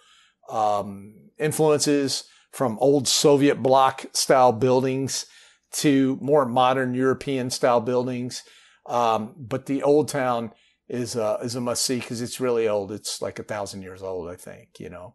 um, 0.49 1.15
influences 1.41 2.25
from 2.53 2.79
old 2.81 3.09
Soviet 3.09 3.57
bloc 3.57 4.07
style 4.13 4.53
buildings 4.53 5.27
to 5.73 6.19
more 6.21 6.47
modern 6.47 6.95
European 6.95 7.51
style 7.51 7.81
buildings. 7.81 8.45
Um, 8.87 9.35
but 9.37 9.67
the 9.67 9.83
old 9.83 10.09
town 10.09 10.53
is 10.89 11.17
a, 11.17 11.39
is 11.43 11.55
a 11.55 11.61
must 11.61 11.85
see 11.85 12.01
because 12.01 12.21
it's 12.21 12.41
really 12.41 12.67
old. 12.69 12.91
It's 12.93 13.23
like 13.23 13.39
a 13.39 13.45
thousand 13.45 13.83
years 13.83 14.03
old, 14.03 14.29
I 14.29 14.37
think, 14.37 14.81
you 14.81 14.91
know. 14.91 15.15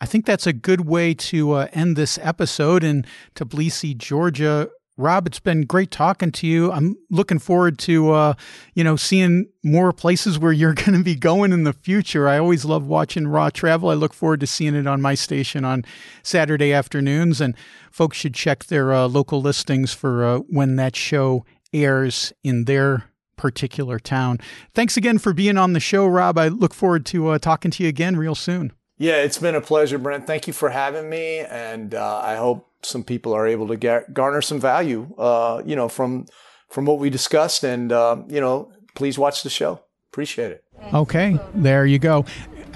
I 0.00 0.06
think 0.06 0.26
that's 0.26 0.46
a 0.46 0.52
good 0.52 0.82
way 0.82 1.14
to 1.14 1.52
uh, 1.52 1.68
end 1.72 1.96
this 1.96 2.18
episode 2.20 2.84
in 2.84 3.06
Tbilisi, 3.34 3.96
Georgia. 3.96 4.68
Rob, 4.96 5.26
it's 5.26 5.40
been 5.40 5.62
great 5.62 5.90
talking 5.90 6.30
to 6.32 6.46
you. 6.46 6.70
I'm 6.70 6.96
looking 7.10 7.40
forward 7.40 7.78
to, 7.80 8.12
uh, 8.12 8.34
you 8.74 8.84
know, 8.84 8.94
seeing 8.94 9.46
more 9.64 9.92
places 9.92 10.38
where 10.38 10.52
you're 10.52 10.74
going 10.84 10.92
to 10.92 11.02
be 11.02 11.16
going 11.16 11.52
in 11.52 11.64
the 11.64 11.72
future. 11.72 12.28
I 12.28 12.38
always 12.38 12.64
love 12.64 12.86
watching 12.86 13.26
Raw 13.26 13.50
Travel. 13.50 13.90
I 13.90 13.94
look 13.94 14.14
forward 14.14 14.40
to 14.40 14.46
seeing 14.46 14.74
it 14.74 14.86
on 14.86 15.00
my 15.00 15.14
station 15.14 15.64
on 15.64 15.84
Saturday 16.22 16.72
afternoons. 16.72 17.40
And 17.40 17.56
folks 17.90 18.18
should 18.18 18.34
check 18.34 18.64
their 18.66 18.92
uh, 18.92 19.06
local 19.08 19.40
listings 19.40 19.92
for 19.92 20.24
uh, 20.24 20.38
when 20.48 20.76
that 20.76 20.94
show 20.94 21.44
airs 21.74 22.32
in 22.42 22.64
their 22.64 23.04
particular 23.36 23.98
town. 23.98 24.38
Thanks 24.74 24.96
again 24.96 25.18
for 25.18 25.34
being 25.34 25.58
on 25.58 25.72
the 25.72 25.80
show, 25.80 26.06
Rob. 26.06 26.38
I 26.38 26.48
look 26.48 26.72
forward 26.72 27.04
to 27.06 27.28
uh, 27.28 27.38
talking 27.38 27.70
to 27.72 27.82
you 27.82 27.88
again 27.88 28.16
real 28.16 28.34
soon. 28.34 28.72
Yeah, 28.96 29.16
it's 29.16 29.38
been 29.38 29.56
a 29.56 29.60
pleasure, 29.60 29.98
Brent. 29.98 30.26
Thank 30.26 30.46
you 30.46 30.52
for 30.52 30.70
having 30.70 31.10
me, 31.10 31.40
and 31.40 31.94
uh, 31.94 32.20
I 32.20 32.36
hope 32.36 32.70
some 32.82 33.02
people 33.02 33.34
are 33.34 33.46
able 33.46 33.66
to 33.68 33.76
get, 33.76 34.14
garner 34.14 34.40
some 34.40 34.60
value, 34.60 35.12
uh, 35.18 35.62
you 35.66 35.74
know, 35.74 35.88
from 35.88 36.26
from 36.70 36.84
what 36.86 37.00
we 37.00 37.10
discussed. 37.10 37.64
And 37.64 37.90
uh, 37.90 38.22
you 38.28 38.40
know, 38.40 38.70
please 38.94 39.18
watch 39.18 39.42
the 39.42 39.50
show. 39.50 39.80
Appreciate 40.12 40.52
it. 40.52 40.64
Okay, 40.92 41.38
there 41.54 41.84
you 41.84 41.98
go. 41.98 42.24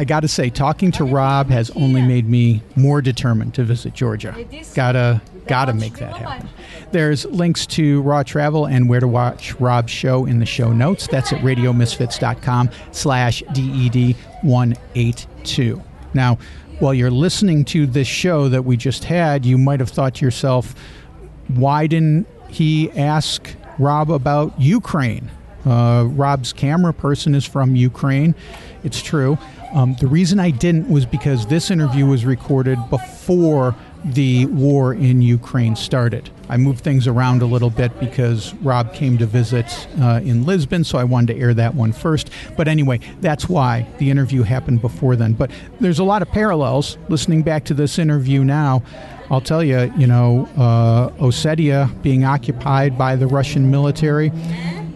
I 0.00 0.04
got 0.04 0.20
to 0.20 0.28
say, 0.28 0.50
talking 0.50 0.92
to 0.92 1.04
Rob 1.04 1.50
has 1.50 1.70
only 1.70 2.02
made 2.02 2.28
me 2.28 2.62
more 2.76 3.00
determined 3.00 3.54
to 3.54 3.64
visit 3.64 3.94
Georgia. 3.94 4.34
Gotta, 4.74 5.20
gotta 5.48 5.74
make 5.74 5.94
that 5.94 6.16
happen. 6.16 6.48
There's 6.92 7.24
links 7.26 7.66
to 7.66 8.00
Raw 8.02 8.22
Travel 8.22 8.66
and 8.66 8.88
where 8.88 9.00
to 9.00 9.08
watch 9.08 9.54
Rob's 9.56 9.92
show 9.92 10.24
in 10.26 10.38
the 10.38 10.46
show 10.46 10.72
notes. 10.72 11.06
That's 11.06 11.32
at 11.32 11.40
radiomisfits.com 11.40 12.70
slash 12.92 13.42
DED 13.52 14.16
182. 14.42 15.82
Now, 16.14 16.38
while 16.78 16.94
you're 16.94 17.10
listening 17.10 17.64
to 17.66 17.86
this 17.86 18.06
show 18.06 18.48
that 18.48 18.62
we 18.62 18.76
just 18.76 19.04
had, 19.04 19.44
you 19.44 19.58
might 19.58 19.80
have 19.80 19.90
thought 19.90 20.14
to 20.16 20.24
yourself, 20.24 20.74
why 21.48 21.86
didn't 21.86 22.26
he 22.48 22.90
ask 22.92 23.54
Rob 23.78 24.10
about 24.10 24.58
Ukraine? 24.60 25.30
Uh, 25.66 26.04
Rob's 26.08 26.52
camera 26.52 26.94
person 26.94 27.34
is 27.34 27.44
from 27.44 27.74
Ukraine. 27.74 28.34
It's 28.84 29.02
true. 29.02 29.36
Um, 29.74 29.96
the 30.00 30.06
reason 30.06 30.40
I 30.40 30.50
didn't 30.50 30.88
was 30.88 31.04
because 31.04 31.46
this 31.46 31.70
interview 31.70 32.06
was 32.06 32.24
recorded 32.24 32.78
before 32.88 33.74
the 34.04 34.46
war 34.46 34.94
in 34.94 35.22
Ukraine 35.22 35.76
started. 35.76 36.30
I 36.48 36.56
moved 36.56 36.82
things 36.82 37.06
around 37.06 37.42
a 37.42 37.46
little 37.46 37.70
bit 37.70 37.98
because 38.00 38.54
Rob 38.56 38.94
came 38.94 39.18
to 39.18 39.26
visit 39.26 39.88
uh, 40.00 40.20
in 40.22 40.46
Lisbon, 40.46 40.84
so 40.84 40.98
I 40.98 41.04
wanted 41.04 41.34
to 41.34 41.40
air 41.40 41.52
that 41.54 41.74
one 41.74 41.92
first. 41.92 42.30
But 42.56 42.68
anyway, 42.68 43.00
that's 43.20 43.48
why 43.48 43.86
the 43.98 44.10
interview 44.10 44.42
happened 44.42 44.80
before 44.80 45.16
then. 45.16 45.34
But 45.34 45.50
there's 45.80 45.98
a 45.98 46.04
lot 46.04 46.22
of 46.22 46.28
parallels. 46.28 46.96
Listening 47.08 47.42
back 47.42 47.64
to 47.66 47.74
this 47.74 47.98
interview 47.98 48.44
now, 48.44 48.82
I'll 49.30 49.42
tell 49.42 49.62
you, 49.62 49.92
you 49.96 50.06
know, 50.06 50.48
uh, 50.56 51.10
Ossetia 51.22 51.90
being 52.02 52.24
occupied 52.24 52.96
by 52.96 53.14
the 53.16 53.26
Russian 53.26 53.70
military, 53.70 54.32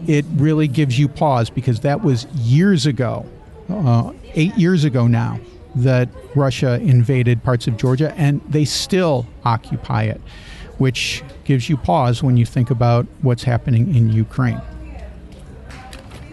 it 0.06 0.24
really 0.36 0.68
gives 0.68 0.98
you 0.98 1.06
pause 1.06 1.50
because 1.50 1.80
that 1.80 2.02
was 2.02 2.24
years 2.34 2.86
ago, 2.86 3.26
uh, 3.68 4.12
eight 4.34 4.56
years 4.56 4.84
ago 4.84 5.06
now 5.06 5.38
that 5.74 6.08
Russia 6.34 6.74
invaded 6.80 7.42
parts 7.42 7.66
of 7.66 7.76
Georgia, 7.76 8.12
and 8.16 8.40
they 8.48 8.64
still 8.64 9.26
occupy 9.44 10.04
it, 10.04 10.20
which 10.78 11.22
gives 11.44 11.68
you 11.68 11.76
pause 11.76 12.22
when 12.22 12.36
you 12.36 12.46
think 12.46 12.70
about 12.70 13.06
what's 13.22 13.44
happening 13.44 13.94
in 13.94 14.10
Ukraine. 14.10 14.60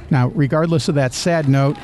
Now, 0.10 0.30
regardless 0.30 0.88
of 0.88 0.96
that 0.96 1.14
sad 1.14 1.48
note, 1.48 1.78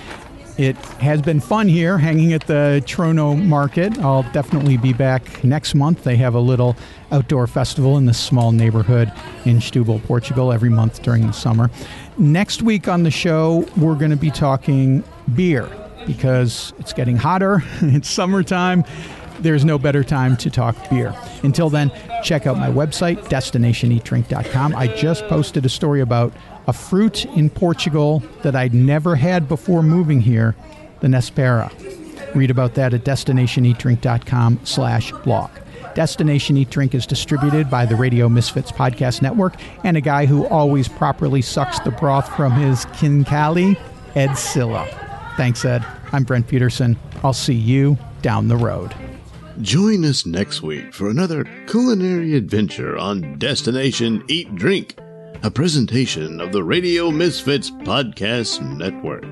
it 0.57 0.77
has 0.77 1.21
been 1.21 1.41
fun 1.41 1.67
here 1.67 1.97
hanging 1.97 2.31
at 2.31 2.47
the 2.47 2.81
Troino 2.85 3.41
Market. 3.41 3.97
I'll 3.99 4.23
definitely 4.31 4.77
be 4.77 4.93
back 4.93 5.43
next 5.43 5.75
month. 5.75 6.05
They 6.05 6.15
have 6.15 6.33
a 6.33 6.39
little 6.39 6.77
outdoor 7.11 7.45
festival 7.45 7.97
in 7.97 8.05
this 8.05 8.17
small 8.17 8.53
neighborhood 8.53 9.11
in 9.43 9.57
Setúbal, 9.57 10.01
Portugal, 10.05 10.53
every 10.53 10.69
month 10.69 11.01
during 11.03 11.27
the 11.27 11.33
summer. 11.33 11.69
Next 12.17 12.61
week 12.61 12.87
on 12.87 13.03
the 13.03 13.11
show, 13.11 13.67
we're 13.75 13.95
going 13.95 14.11
to 14.11 14.17
be 14.17 14.31
talking 14.31 15.03
beer 15.35 15.69
because 16.05 16.73
it's 16.79 16.93
getting 16.93 17.17
hotter, 17.17 17.63
it's 17.81 18.09
summertime. 18.09 18.83
There's 19.39 19.65
no 19.65 19.77
better 19.77 20.03
time 20.03 20.37
to 20.37 20.49
talk 20.49 20.75
beer. 20.89 21.13
Until 21.43 21.69
then, 21.69 21.91
check 22.23 22.47
out 22.47 22.57
my 22.57 22.69
website, 22.69 23.17
destinationeatdrink.com. 23.25 24.75
I 24.75 24.87
just 24.87 25.27
posted 25.27 25.65
a 25.65 25.69
story 25.69 25.99
about 25.99 26.33
a 26.67 26.73
fruit 26.73 27.25
in 27.25 27.49
Portugal 27.49 28.23
that 28.43 28.55
I'd 28.55 28.73
never 28.73 29.15
had 29.15 29.47
before 29.47 29.83
moving 29.83 30.21
here, 30.21 30.55
the 31.01 31.07
Nespera. 31.07 31.71
Read 32.33 32.49
about 32.49 32.75
that 32.75 32.93
at 32.93 33.03
destinationeatdrink.com 33.03 34.61
slash 34.63 35.11
blog. 35.23 35.51
Destination 35.95 36.57
Eat 36.57 36.69
Drink 36.69 36.93
is 36.93 37.05
distributed 37.05 37.69
by 37.69 37.85
the 37.85 37.95
Radio 37.95 38.27
Misfits 38.27 38.71
Podcast 38.71 39.21
Network 39.21 39.55
and 39.85 39.95
a 39.95 40.01
guy 40.01 40.25
who 40.25 40.45
always 40.47 40.87
properly 40.89 41.41
sucks 41.41 41.79
the 41.79 41.91
broth 41.91 42.27
from 42.35 42.51
his 42.51 42.85
Khinkali, 42.87 43.79
Ed 44.15 44.33
Silla. 44.33 44.85
Thanks, 45.37 45.63
Ed. 45.63 45.85
I'm 46.15 46.23
Brent 46.23 46.47
Peterson. 46.47 46.97
I'll 47.25 47.33
see 47.33 47.53
you 47.53 47.97
down 48.21 48.47
the 48.47 48.55
road. 48.55 48.95
Join 49.59 50.05
us 50.05 50.25
next 50.25 50.61
week 50.61 50.93
for 50.93 51.09
another 51.09 51.43
culinary 51.67 52.35
adventure 52.35 52.97
on 52.97 53.37
Destination 53.37 54.23
Eat 54.29 54.55
Drink, 54.55 54.97
a 55.43 55.51
presentation 55.51 56.39
of 56.39 56.53
the 56.53 56.63
Radio 56.63 57.11
Misfits 57.11 57.69
Podcast 57.69 58.61
Network. 58.77 59.25